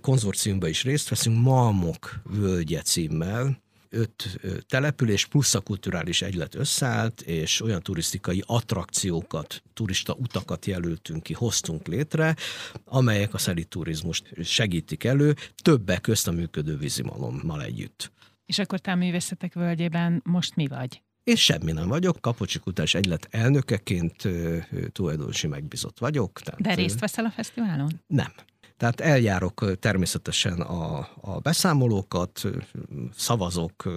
konzorciumban 0.00 0.68
is 0.68 0.82
részt 0.84 1.08
veszünk, 1.08 1.42
Malmok 1.42 2.22
völgye 2.24 2.82
címmel, 2.82 3.62
öt 3.90 4.40
település 4.66 5.26
plusz 5.26 5.54
a 5.54 5.60
kulturális 5.60 6.22
egylet 6.22 6.54
összeállt, 6.54 7.20
és 7.20 7.62
olyan 7.62 7.82
turisztikai 7.82 8.42
attrakciókat, 8.46 9.62
turista 9.72 10.12
utakat 10.12 10.66
jelöltünk 10.66 11.22
ki, 11.22 11.32
hoztunk 11.32 11.86
létre, 11.86 12.36
amelyek 12.84 13.34
a 13.34 13.38
szeri 13.38 13.64
turizmust 13.64 14.44
segítik 14.44 15.04
elő, 15.04 15.34
többek 15.62 16.00
közt 16.00 16.28
a 16.28 16.32
működő 16.32 16.76
vízimalommal 16.76 17.62
együtt. 17.62 18.12
És 18.46 18.58
akkor 18.58 18.78
te 18.78 18.90
a 18.90 18.94
művészetek 18.94 19.54
völgyében 19.54 20.22
most 20.24 20.56
mi 20.56 20.66
vagy? 20.66 21.02
Én 21.28 21.36
semmi 21.36 21.72
nem 21.72 21.88
vagyok, 21.88 22.20
Kapocsi 22.20 22.58
Kutás 22.58 22.94
Egylet 22.94 23.28
elnökeként 23.30 24.28
tulajdonosi 24.92 25.46
megbízott 25.46 25.98
vagyok. 25.98 26.40
Tehát, 26.40 26.60
De 26.60 26.74
részt 26.74 27.00
veszel 27.00 27.24
a 27.24 27.30
fesztiválon? 27.30 27.90
Nem. 28.06 28.32
Tehát 28.76 29.00
eljárok 29.00 29.78
természetesen 29.78 30.60
a, 30.60 31.08
a 31.20 31.38
beszámolókat, 31.38 32.42
szavazok, 33.14 33.88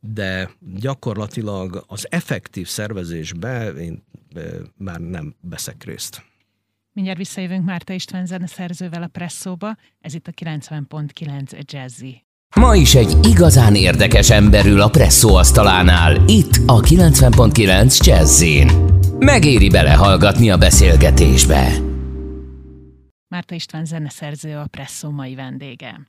de 0.00 0.50
gyakorlatilag 0.60 1.84
az 1.86 2.06
effektív 2.10 2.68
szervezésbe 2.68 3.68
én 3.68 4.04
már 4.76 5.00
nem 5.00 5.34
veszek 5.40 5.84
részt. 5.84 6.22
Mindjárt 6.92 7.18
visszajövünk 7.18 7.64
Márta 7.64 7.92
István 7.92 8.26
zeneszerzővel 8.26 9.02
a 9.02 9.08
Presszóba, 9.08 9.76
ez 10.00 10.14
itt 10.14 10.26
a 10.26 10.32
90.9 10.32 11.72
Jazzy 11.72 12.24
Ma 12.54 12.74
is 12.74 12.94
egy 12.94 13.26
igazán 13.26 13.74
érdekes 13.74 14.30
emberül 14.30 14.80
a 14.80 14.88
presszó 14.88 15.34
asztalánál, 15.34 16.22
itt 16.26 16.52
a 16.66 16.80
90.9 16.80 17.98
Jazzin. 18.04 18.70
Megéri 19.18 19.68
belehallgatni 19.68 20.50
a 20.50 20.56
beszélgetésbe. 20.56 21.72
Márta 23.28 23.54
István 23.54 23.84
zeneszerző 23.84 24.56
a 24.56 24.66
Presszó 24.66 25.10
mai 25.10 25.34
vendége. 25.34 26.00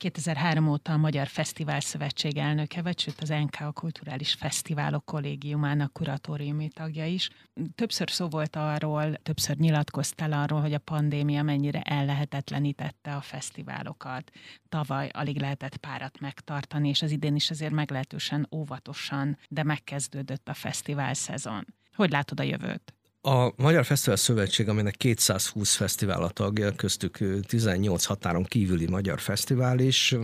2003 0.00 0.68
óta 0.68 0.92
a 0.92 0.96
Magyar 0.96 1.26
Fesztivál 1.26 1.80
Szövetség 1.80 2.36
elnöke, 2.36 2.82
vagy 2.82 2.98
sőt 2.98 3.20
az 3.20 3.28
NK 3.28 3.74
Kulturális 3.74 4.32
Fesztiválok 4.34 5.04
Kollégiumának 5.04 5.92
kuratóriumi 5.92 6.68
tagja 6.68 7.06
is. 7.06 7.30
Többször 7.74 8.10
szó 8.10 8.28
volt 8.28 8.56
arról, 8.56 9.14
többször 9.14 9.56
nyilatkoztál 9.56 10.32
arról, 10.32 10.60
hogy 10.60 10.74
a 10.74 10.78
pandémia 10.78 11.42
mennyire 11.42 11.80
ellehetetlenítette 11.80 13.16
a 13.16 13.20
fesztiválokat. 13.20 14.30
Tavaly 14.68 15.08
alig 15.12 15.40
lehetett 15.40 15.76
párat 15.76 16.20
megtartani, 16.20 16.88
és 16.88 17.02
az 17.02 17.10
idén 17.10 17.34
is 17.34 17.50
azért 17.50 17.72
meglehetősen 17.72 18.48
óvatosan, 18.54 19.38
de 19.48 19.62
megkezdődött 19.62 20.48
a 20.48 20.54
fesztivál 20.54 21.14
szezon. 21.14 21.66
Hogy 21.94 22.10
látod 22.10 22.40
a 22.40 22.42
jövőt? 22.42 22.94
A 23.22 23.52
Magyar 23.56 23.84
Fesztivál 23.84 24.16
Szövetség, 24.16 24.68
aminek 24.68 24.96
220 24.96 25.74
fesztivál 25.74 26.22
a 26.22 26.28
tagja, 26.28 26.72
köztük 26.72 27.18
18 27.46 28.04
határon 28.04 28.44
kívüli 28.44 28.86
magyar 28.86 29.20
fesztivál 29.20 29.78
is, 29.78 30.16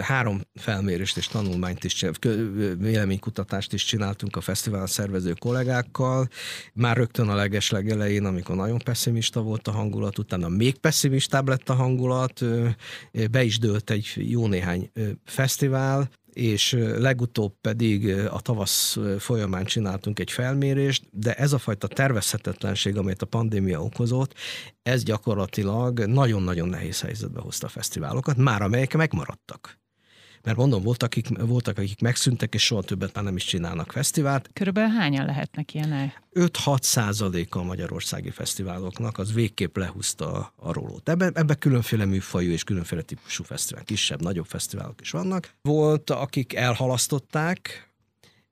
három 0.00 0.40
felmérést 0.54 1.16
és 1.16 1.26
tanulmányt 1.26 1.84
is, 1.84 2.04
véleménykutatást 2.78 3.72
is 3.72 3.84
csináltunk 3.84 4.36
a 4.36 4.40
fesztivál 4.40 4.86
szervező 4.86 5.32
kollégákkal. 5.38 6.28
Már 6.72 6.96
rögtön 6.96 7.28
a 7.28 7.34
legesleg 7.34 7.90
elején, 7.90 8.24
amikor 8.24 8.56
nagyon 8.56 8.78
pessimista 8.78 9.40
volt 9.42 9.68
a 9.68 9.72
hangulat, 9.72 10.18
utána 10.18 10.48
még 10.48 10.78
pessimistább 10.78 11.48
lett 11.48 11.68
a 11.68 11.74
hangulat, 11.74 12.44
be 13.30 13.42
is 13.42 13.58
dőlt 13.58 13.90
egy 13.90 14.12
jó 14.16 14.46
néhány 14.46 14.90
fesztivál, 15.24 16.10
és 16.34 16.72
legutóbb 16.98 17.54
pedig 17.60 18.08
a 18.08 18.40
tavasz 18.40 18.98
folyamán 19.18 19.64
csináltunk 19.64 20.18
egy 20.18 20.30
felmérést, 20.30 21.04
de 21.10 21.34
ez 21.34 21.52
a 21.52 21.58
fajta 21.58 21.86
tervezhetetlenség, 21.86 22.96
amelyet 22.96 23.22
a 23.22 23.26
pandémia 23.26 23.82
okozott, 23.82 24.34
ez 24.82 25.02
gyakorlatilag 25.02 25.98
nagyon-nagyon 25.98 26.68
nehéz 26.68 27.00
helyzetbe 27.00 27.40
hozta 27.40 27.66
a 27.66 27.70
fesztiválokat, 27.70 28.36
már 28.36 28.62
amelyek 28.62 28.96
megmaradtak. 28.96 29.82
Mert 30.44 30.56
mondom, 30.56 30.82
voltak 30.82 31.08
akik, 31.08 31.38
voltak, 31.38 31.78
akik 31.78 32.00
megszűntek, 32.00 32.54
és 32.54 32.62
soha 32.62 32.82
többet 32.82 33.14
már 33.14 33.24
nem 33.24 33.36
is 33.36 33.44
csinálnak 33.44 33.92
fesztivált. 33.92 34.50
Körülbelül 34.52 34.90
hányan 34.90 35.26
lehetnek 35.26 35.74
ilyenek? 35.74 36.22
5-6 36.34 36.80
százaléka 36.80 37.60
a 37.60 37.62
magyarországi 37.62 38.30
fesztiváloknak, 38.30 39.18
az 39.18 39.32
végképp 39.32 39.76
lehúzta 39.76 40.52
a 40.56 40.72
rólót. 40.72 41.08
Ebben 41.08 41.32
ebbe 41.34 41.54
különféle 41.54 42.04
műfajú 42.04 42.50
és 42.50 42.64
különféle 42.64 43.02
típusú 43.02 43.44
fesztivál, 43.44 43.84
kisebb, 43.84 44.22
nagyobb 44.22 44.46
fesztiválok 44.46 45.00
is 45.00 45.10
vannak. 45.10 45.54
Volt, 45.62 46.10
akik 46.10 46.54
elhalasztották, 46.54 47.90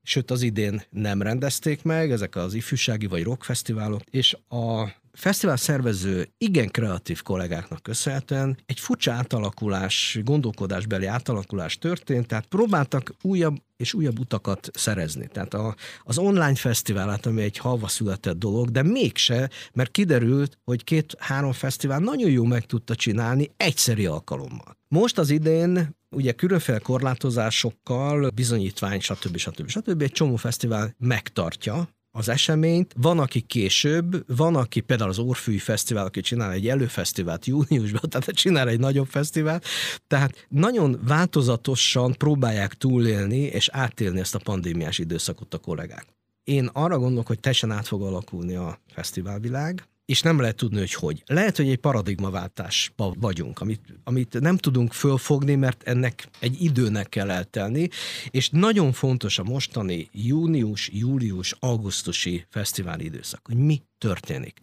sőt 0.02 0.30
az 0.30 0.42
idén 0.42 0.82
nem 0.90 1.22
rendezték 1.22 1.82
meg, 1.82 2.10
ezek 2.10 2.36
az 2.36 2.54
ifjúsági 2.54 3.06
vagy 3.06 3.22
rockfesztiválok, 3.22 4.02
és 4.10 4.36
a 4.48 4.88
fesztivál 5.12 5.56
szervező 5.56 6.28
igen 6.38 6.68
kreatív 6.68 7.22
kollégáknak 7.22 7.82
köszönhetően 7.82 8.58
egy 8.66 8.80
furcsa 8.80 9.12
átalakulás, 9.12 10.18
gondolkodásbeli 10.24 11.06
átalakulás 11.06 11.78
történt, 11.78 12.26
tehát 12.26 12.46
próbáltak 12.46 13.14
újabb 13.22 13.56
és 13.76 13.94
újabb 13.94 14.18
utakat 14.18 14.70
szerezni. 14.72 15.28
Tehát 15.32 15.54
a, 15.54 15.74
az 16.02 16.18
online 16.18 16.54
fesztiválát, 16.54 17.26
ami 17.26 17.42
egy 17.42 17.58
halva 17.58 17.88
született 17.88 18.38
dolog, 18.38 18.70
de 18.70 18.82
mégse, 18.82 19.50
mert 19.72 19.90
kiderült, 19.90 20.58
hogy 20.64 20.84
két-három 20.84 21.52
fesztivál 21.52 21.98
nagyon 21.98 22.30
jó 22.30 22.44
meg 22.44 22.66
tudta 22.66 22.94
csinálni 22.94 23.50
egyszeri 23.56 24.06
alkalommal. 24.06 24.76
Most 24.88 25.18
az 25.18 25.30
idén 25.30 25.96
ugye 26.10 26.32
különféle 26.32 26.78
korlátozásokkal, 26.78 28.30
bizonyítvány, 28.34 29.00
stb. 29.00 29.36
stb. 29.36 29.68
stb. 29.68 30.02
egy 30.02 30.12
csomó 30.12 30.36
fesztivál 30.36 30.94
megtartja 30.98 31.88
az 32.14 32.28
eseményt, 32.28 32.94
van, 32.96 33.18
aki 33.18 33.40
később, 33.40 34.36
van, 34.36 34.56
aki 34.56 34.80
például 34.80 35.10
az 35.10 35.18
Orfűi 35.18 35.58
Fesztivál, 35.58 36.04
aki 36.04 36.20
csinál 36.20 36.52
egy 36.52 36.68
előfesztivált 36.68 37.46
júniusban, 37.46 38.08
tehát 38.10 38.30
csinál 38.30 38.68
egy 38.68 38.80
nagyobb 38.80 39.06
fesztivált, 39.06 39.64
tehát 40.06 40.46
nagyon 40.48 41.00
változatosan 41.06 42.12
próbálják 42.12 42.74
túlélni 42.74 43.40
és 43.40 43.68
átélni 43.68 44.20
ezt 44.20 44.34
a 44.34 44.40
pandémiás 44.44 44.98
időszakot 44.98 45.54
a 45.54 45.58
kollégák. 45.58 46.06
Én 46.44 46.70
arra 46.72 46.98
gondolok, 46.98 47.26
hogy 47.26 47.40
teljesen 47.40 47.70
át 47.70 47.86
fog 47.86 48.02
alakulni 48.02 48.54
a 48.54 48.78
fesztiválvilág, 48.94 49.88
és 50.04 50.22
nem 50.22 50.40
lehet 50.40 50.56
tudni, 50.56 50.78
hogy 50.78 50.94
hogy. 50.94 51.22
Lehet, 51.26 51.56
hogy 51.56 51.68
egy 51.68 51.78
paradigmaváltásban 51.78 53.16
vagyunk, 53.20 53.60
amit, 53.60 53.80
amit 54.04 54.40
nem 54.40 54.56
tudunk 54.56 54.92
fölfogni, 54.92 55.54
mert 55.54 55.82
ennek 55.82 56.28
egy 56.38 56.62
időnek 56.62 57.08
kell 57.08 57.30
eltelni, 57.30 57.88
és 58.30 58.50
nagyon 58.50 58.92
fontos 58.92 59.38
a 59.38 59.42
mostani 59.42 60.08
június, 60.12 60.90
július, 60.92 61.54
augusztusi 61.58 62.46
fesztivál 62.48 63.00
időszak, 63.00 63.40
hogy 63.46 63.56
mi 63.56 63.82
történik. 63.98 64.60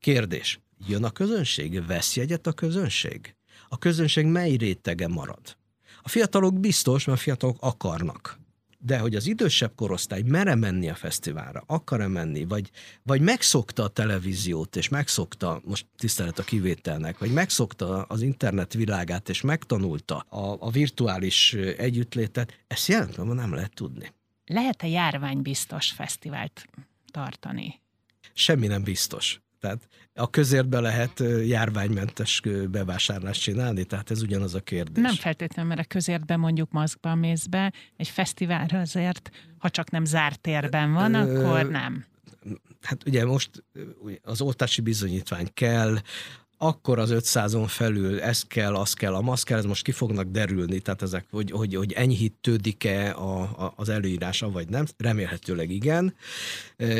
Kérdés, 0.00 0.60
jön 0.86 1.04
a 1.04 1.10
közönség? 1.10 1.86
Vesz 1.86 2.16
jegyet 2.16 2.46
a 2.46 2.52
közönség? 2.52 3.34
A 3.68 3.78
közönség 3.78 4.26
mely 4.26 4.56
rétege 4.56 5.08
marad? 5.08 5.56
A 6.02 6.08
fiatalok 6.08 6.60
biztos, 6.60 7.04
mert 7.04 7.18
a 7.18 7.22
fiatalok 7.22 7.56
akarnak 7.60 8.40
de 8.84 8.98
hogy 8.98 9.14
az 9.14 9.26
idősebb 9.26 9.74
korosztály 9.74 10.22
mere 10.22 10.54
menni 10.54 10.88
a 10.88 10.94
fesztiválra, 10.94 11.64
akar-e 11.66 12.06
menni, 12.06 12.44
vagy, 12.44 12.70
vagy 13.02 13.20
megszokta 13.20 13.82
a 13.82 13.88
televíziót, 13.88 14.76
és 14.76 14.88
megszokta, 14.88 15.60
most 15.64 15.86
tisztelet 15.96 16.38
a 16.38 16.42
kivételnek, 16.42 17.18
vagy 17.18 17.32
megszokta 17.32 18.02
az 18.02 18.22
internet 18.22 18.72
világát, 18.72 19.28
és 19.28 19.40
megtanulta 19.40 20.18
a, 20.18 20.56
a 20.60 20.70
virtuális 20.70 21.52
együttlétet, 21.76 22.64
ezt 22.66 22.88
jelentően 22.88 23.26
nem 23.26 23.54
lehet 23.54 23.74
tudni. 23.74 24.12
Lehet-e 24.46 24.88
járványbiztos 24.88 25.90
fesztivált 25.90 26.66
tartani? 27.10 27.80
Semmi 28.32 28.66
nem 28.66 28.82
biztos. 28.82 29.40
Tehát 29.62 29.88
a 30.14 30.30
közértbe 30.30 30.80
lehet 30.80 31.22
járványmentes 31.44 32.42
bevásárlást 32.70 33.42
csinálni, 33.42 33.84
tehát 33.84 34.10
ez 34.10 34.22
ugyanaz 34.22 34.54
a 34.54 34.60
kérdés. 34.60 35.04
Nem 35.04 35.14
feltétlenül, 35.14 35.74
mert 35.74 35.86
a 35.86 35.88
közértbe 35.88 36.36
mondjuk 36.36 36.70
maszkban 36.70 37.18
mész 37.18 37.46
be, 37.46 37.72
egy 37.96 38.08
fesztiválra 38.08 38.78
azért, 38.78 39.30
ha 39.58 39.70
csak 39.70 39.90
nem 39.90 40.04
zárt 40.04 40.40
térben 40.40 40.92
van, 40.92 41.14
akkor 41.14 41.70
nem. 41.70 42.04
Hát 42.80 43.06
ugye 43.06 43.24
most 43.24 43.64
az 44.22 44.40
oltási 44.40 44.80
bizonyítvány 44.80 45.48
kell, 45.54 45.96
akkor 46.62 46.98
az 46.98 47.10
500-on 47.12 47.64
felül 47.68 48.20
ez 48.20 48.42
kell, 48.42 48.74
az 48.74 48.92
kell, 48.92 49.14
a 49.14 49.20
maszk 49.20 49.46
kell, 49.46 49.58
ez 49.58 49.64
most 49.64 49.84
ki 49.84 49.92
fognak 49.92 50.26
derülni, 50.26 50.80
tehát 50.80 51.02
ezek, 51.02 51.26
hogy, 51.30 51.50
hogy, 51.50 51.74
hogy 51.74 51.92
enyhítődik-e 51.92 53.14
a, 53.14 53.40
a, 53.40 53.72
az 53.76 53.88
előírása, 53.88 54.50
vagy 54.50 54.68
nem, 54.68 54.84
remélhetőleg 54.96 55.70
igen, 55.70 56.14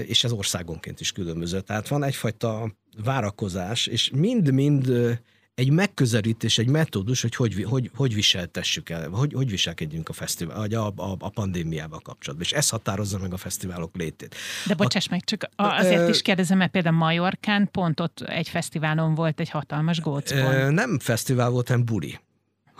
és 0.06 0.24
ez 0.24 0.32
országonként 0.32 1.00
is 1.00 1.12
különböző. 1.12 1.60
Tehát 1.60 1.88
van 1.88 2.02
egyfajta 2.02 2.72
várakozás, 3.04 3.86
és 3.86 4.10
mind-mind 4.14 5.20
egy 5.54 5.70
megközelítés, 5.70 6.58
egy 6.58 6.68
metódus, 6.68 7.22
hogy 7.22 7.34
hogy, 7.34 7.64
hogy, 7.68 7.90
hogy 7.94 8.14
viseltessük 8.14 8.90
el, 8.90 9.08
hogy, 9.08 9.32
hogy 9.32 9.50
viselkedjünk 9.50 10.08
a 10.08 10.12
fesztivál, 10.12 10.58
vagy 10.58 10.74
a, 10.74 10.86
a, 10.86 11.16
a 11.18 11.28
pandémiával 11.28 12.00
kapcsolatban. 12.00 12.48
És 12.48 12.52
ez 12.52 12.68
határozza 12.68 13.18
meg 13.18 13.32
a 13.32 13.36
fesztiválok 13.36 13.96
létét. 13.96 14.34
De 14.66 14.74
bocsáss 14.74 15.08
meg, 15.08 15.24
csak 15.24 15.48
azért 15.56 16.08
is 16.08 16.22
kérdezem, 16.22 16.58
mert 16.58 16.70
például 16.70 16.96
Majorkán 16.96 17.68
pont 17.70 18.00
ott 18.00 18.20
egy 18.20 18.48
fesztiválon 18.48 19.14
volt 19.14 19.40
egy 19.40 19.50
hatalmas 19.50 20.00
gócpont. 20.00 20.70
Nem 20.70 20.98
fesztivál 20.98 21.50
volt, 21.50 21.68
hanem 21.68 21.84
buli 21.84 22.18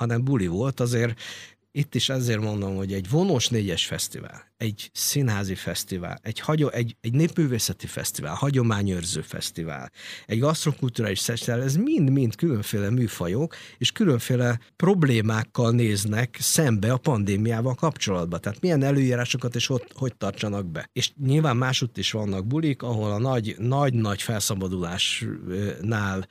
hanem 0.02 0.24
buli 0.24 0.46
volt, 0.46 0.80
azért 0.80 1.20
itt 1.72 1.94
is 1.94 2.08
ezért 2.08 2.40
mondom, 2.40 2.76
hogy 2.76 2.92
egy 2.92 3.10
vonós 3.10 3.48
négyes 3.48 3.86
fesztivál, 3.86 4.51
egy 4.62 4.90
színházi 4.92 5.54
fesztivál, 5.54 6.18
egy, 6.22 6.40
hagyó, 6.40 6.68
egy, 6.68 6.96
egy 7.00 7.12
népművészeti 7.12 7.86
fesztivál, 7.86 8.34
hagyományőrző 8.34 9.20
fesztivál, 9.20 9.90
egy 10.26 10.38
gasztrokulturális 10.38 11.20
fesztivál, 11.20 11.62
ez 11.62 11.76
mind-mind 11.76 12.36
különféle 12.36 12.90
műfajok, 12.90 13.54
és 13.78 13.92
különféle 13.92 14.60
problémákkal 14.76 15.70
néznek 15.70 16.36
szembe 16.40 16.92
a 16.92 16.96
pandémiával 16.96 17.74
kapcsolatban. 17.74 18.40
Tehát 18.40 18.60
milyen 18.60 18.82
előírásokat 18.82 19.54
és 19.54 19.66
hogy, 19.66 19.84
hogy 19.94 20.16
tartsanak 20.16 20.66
be. 20.66 20.88
És 20.92 21.12
nyilván 21.24 21.56
másutt 21.56 21.98
is 21.98 22.10
vannak 22.10 22.46
bulik, 22.46 22.82
ahol 22.82 23.12
a 23.12 23.42
nagy-nagy 23.58 24.22
felszabadulásnál 24.22 26.26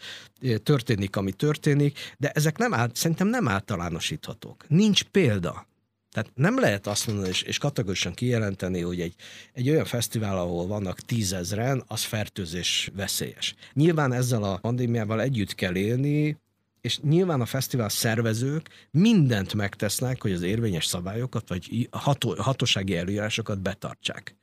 történik, 0.63 1.15
ami 1.15 1.31
történik, 1.31 1.99
de 2.17 2.29
ezek 2.29 2.57
nem 2.57 2.73
áll, 2.73 2.89
szerintem 2.93 3.27
nem 3.27 3.47
általánosíthatók. 3.47 4.65
Nincs 4.67 5.03
példa. 5.03 5.69
Tehát 6.11 6.31
nem 6.35 6.59
lehet 6.59 6.87
azt 6.87 7.07
mondani, 7.07 7.29
és, 7.29 7.41
és 7.41 7.57
kategorikusan 7.57 8.13
kijelenteni, 8.13 8.81
hogy 8.81 9.01
egy, 9.01 9.15
egy 9.53 9.69
olyan 9.69 9.85
fesztivál, 9.85 10.37
ahol 10.37 10.67
vannak 10.67 10.99
tízezren, 10.99 11.83
az 11.87 12.03
fertőzés 12.03 12.91
veszélyes. 12.95 13.55
Nyilván 13.73 14.13
ezzel 14.13 14.43
a 14.43 14.57
pandémiával 14.57 15.21
együtt 15.21 15.55
kell 15.55 15.75
élni, 15.75 16.37
és 16.81 16.99
nyilván 16.99 17.41
a 17.41 17.45
fesztivál 17.45 17.89
szervezők 17.89 18.69
mindent 18.91 19.53
megtesznek, 19.53 20.21
hogy 20.21 20.31
az 20.31 20.41
érvényes 20.41 20.85
szabályokat, 20.85 21.47
vagy 21.47 21.87
ható, 21.91 22.35
hatósági 22.37 22.95
előírásokat 22.95 23.61
betartsák. 23.61 24.35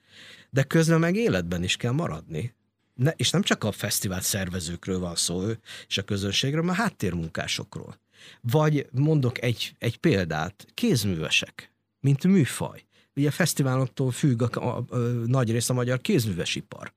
De 0.50 0.62
közben 0.62 0.98
meg 0.98 1.14
életben 1.14 1.62
is 1.62 1.76
kell 1.76 1.92
maradni 1.92 2.57
ne, 2.98 3.11
és 3.11 3.31
nem 3.31 3.42
csak 3.42 3.64
a 3.64 3.72
fesztivál 3.72 4.20
szervezőkről 4.20 4.98
van 4.98 5.14
szó, 5.14 5.42
és 5.88 5.98
a 5.98 6.02
közönségről, 6.02 6.61
hanem 6.61 6.78
a 6.78 6.83
háttérmunkásokról. 6.83 8.00
Vagy 8.40 8.87
mondok 8.92 9.42
egy, 9.42 9.74
egy 9.78 9.96
példát, 9.96 10.66
kézművesek, 10.74 11.72
mint 12.00 12.24
műfaj. 12.24 12.85
Ugye 13.16 13.28
a 13.28 13.33
fesztiváloktól 13.33 14.11
függ 14.11 14.42
a, 14.42 14.48
a, 14.52 14.85
a, 14.88 14.96
a 14.96 14.98
nagy 15.26 15.50
rész 15.50 15.70
a 15.70 15.74
magyar 15.74 16.00
kézművesipar. 16.00 16.92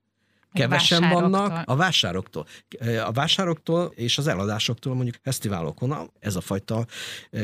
Kevesen 0.54 1.10
vannak 1.10 1.62
a 1.66 1.76
vásároktól. 1.76 2.46
A 3.06 3.12
vásároktól 3.12 3.92
és 3.96 4.18
az 4.18 4.28
eladásoktól 4.28 4.96
mondjuk 4.96 5.16
fesztiválokon 5.22 6.12
ez 6.20 6.36
a 6.36 6.42
fajta 6.42 6.86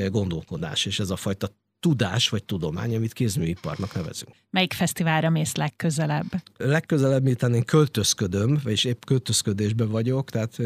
gondolkodás 0.09 0.85
és 0.85 0.99
ez 0.99 1.09
a 1.09 1.15
fajta 1.15 1.49
tudás 1.79 2.29
vagy 2.29 2.43
tudomány, 2.43 2.95
amit 2.95 3.13
kézműiparnak 3.13 3.93
nevezünk. 3.93 4.31
Melyik 4.49 4.73
fesztiválra 4.73 5.29
mész 5.29 5.55
legközelebb? 5.55 6.25
Legközelebb, 6.57 7.23
miután 7.23 7.53
én 7.53 7.63
költözködöm, 7.63 8.61
és 8.65 8.83
épp 8.83 9.03
költözködésben 9.05 9.89
vagyok, 9.89 10.29
tehát 10.29 10.57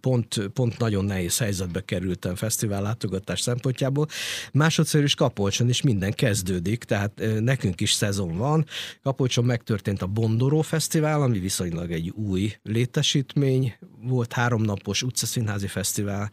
pont, 0.00 0.50
pont 0.52 0.78
nagyon 0.78 1.04
nehéz 1.04 1.38
helyzetbe 1.38 1.84
kerültem 1.84 2.34
fesztivál 2.34 2.82
látogatás 2.82 3.40
szempontjából. 3.40 4.06
Másodszor 4.52 5.02
is 5.02 5.14
Kapolcson 5.14 5.68
is 5.68 5.82
minden 5.82 6.12
kezdődik, 6.12 6.84
tehát 6.84 7.22
nekünk 7.40 7.80
is 7.80 7.92
szezon 7.92 8.36
van. 8.36 8.66
Kapolcson 9.02 9.44
megtörtént 9.44 10.02
a 10.02 10.06
Bondoró 10.06 10.60
Fesztivál, 10.60 11.22
ami 11.22 11.38
viszonylag 11.38 11.92
egy 11.92 12.08
új 12.08 12.52
létesítmény, 12.62 13.74
volt 14.02 14.32
háromnapos 14.32 15.02
utcaszínházi 15.02 15.66
fesztivál, 15.66 16.30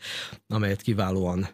amelyet 0.47 0.81
kiválóan 0.81 1.47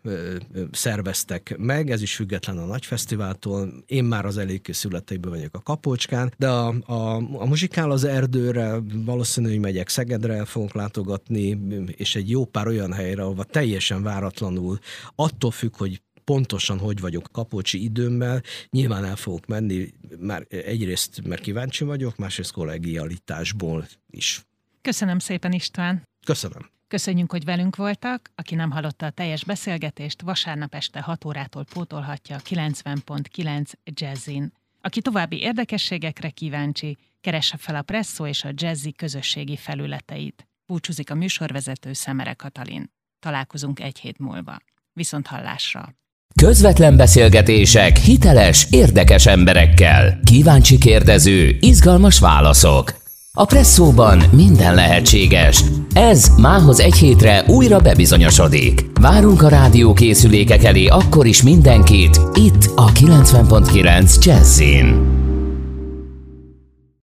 szerveztek 0.71 1.55
meg, 1.57 1.91
ez 1.91 2.01
is 2.01 2.13
független 2.39 2.69
a 2.69 2.71
nagy 2.71 2.85
fesztiváltól. 2.85 3.83
Én 3.85 4.03
már 4.03 4.25
az 4.25 4.37
előkészületeiben 4.37 5.31
vagyok 5.31 5.55
a 5.55 5.61
Kapolcskán, 5.61 6.33
de 6.37 6.47
a, 6.49 6.75
a, 6.85 7.15
a 7.15 7.45
muzsikál 7.45 7.91
az 7.91 8.03
erdőre, 8.03 8.79
valószínű, 9.05 9.49
hogy 9.49 9.59
megyek 9.59 9.89
Szegedre, 9.89 10.45
fogok 10.45 10.73
látogatni, 10.73 11.57
és 11.95 12.15
egy 12.15 12.29
jó 12.29 12.45
pár 12.45 12.67
olyan 12.67 12.93
helyre, 12.93 13.21
ahova 13.21 13.43
teljesen 13.43 14.03
váratlanul, 14.03 14.79
attól 15.15 15.51
függ, 15.51 15.75
hogy 15.77 16.01
pontosan 16.23 16.79
hogy 16.79 16.99
vagyok 16.99 17.29
kapocsi 17.31 17.83
időmmel, 17.83 18.41
nyilván 18.69 19.05
el 19.05 19.15
fogok 19.15 19.45
menni, 19.45 19.93
már 20.19 20.45
egyrészt, 20.49 21.27
mert 21.27 21.41
kíváncsi 21.41 21.83
vagyok, 21.83 22.17
másrészt 22.17 22.51
kollegialitásból 22.51 23.87
is. 24.09 24.45
Köszönöm 24.81 25.19
szépen 25.19 25.51
István! 25.51 26.03
Köszönöm! 26.25 26.78
Köszönjük, 26.89 27.31
hogy 27.31 27.43
velünk 27.43 27.75
voltak. 27.75 28.31
Aki 28.35 28.55
nem 28.55 28.71
hallotta 28.71 29.05
a 29.05 29.09
teljes 29.09 29.43
beszélgetést, 29.43 30.21
vasárnap 30.21 30.75
este 30.75 31.01
6 31.01 31.25
órától 31.25 31.63
pótolhatja 31.73 32.35
a 32.35 32.39
90.9 32.39 33.71
Jazzin. 33.83 34.51
Aki 34.81 35.01
további 35.01 35.41
érdekességekre 35.41 36.29
kíváncsi, 36.29 36.97
keresse 37.21 37.57
fel 37.57 37.75
a 37.75 37.81
Presszó 37.81 38.25
és 38.25 38.43
a 38.43 38.49
Jazzy 38.53 38.93
közösségi 38.93 39.57
felületeit. 39.57 40.47
Búcsúzik 40.65 41.11
a 41.11 41.15
műsorvezető 41.15 41.93
Szemere 41.93 42.33
Katalin. 42.33 42.91
Találkozunk 43.19 43.79
egy 43.79 43.99
hét 43.99 44.17
múlva. 44.17 44.57
Viszont 44.93 45.27
hallásra! 45.27 45.93
Közvetlen 46.41 46.97
beszélgetések 46.97 47.97
hiteles, 47.97 48.67
érdekes 48.69 49.25
emberekkel. 49.25 50.19
Kíváncsi 50.23 50.77
kérdező, 50.77 51.57
izgalmas 51.59 52.19
válaszok. 52.19 53.08
A 53.33 53.45
Presszóban 53.45 54.23
minden 54.31 54.75
lehetséges. 54.75 55.63
Ez 55.93 56.31
mához 56.37 56.79
egy 56.79 56.95
hétre 56.95 57.43
újra 57.47 57.79
bebizonyosodik. 57.79 58.85
Várunk 59.01 59.41
a 59.41 59.47
rádió 59.47 59.93
készülékek 59.93 60.63
elé 60.63 60.85
akkor 60.87 61.25
is 61.25 61.43
mindenkit, 61.43 62.19
itt 62.33 62.71
a 62.75 62.91
90.9 62.91 64.25
Jazzin. 64.25 65.17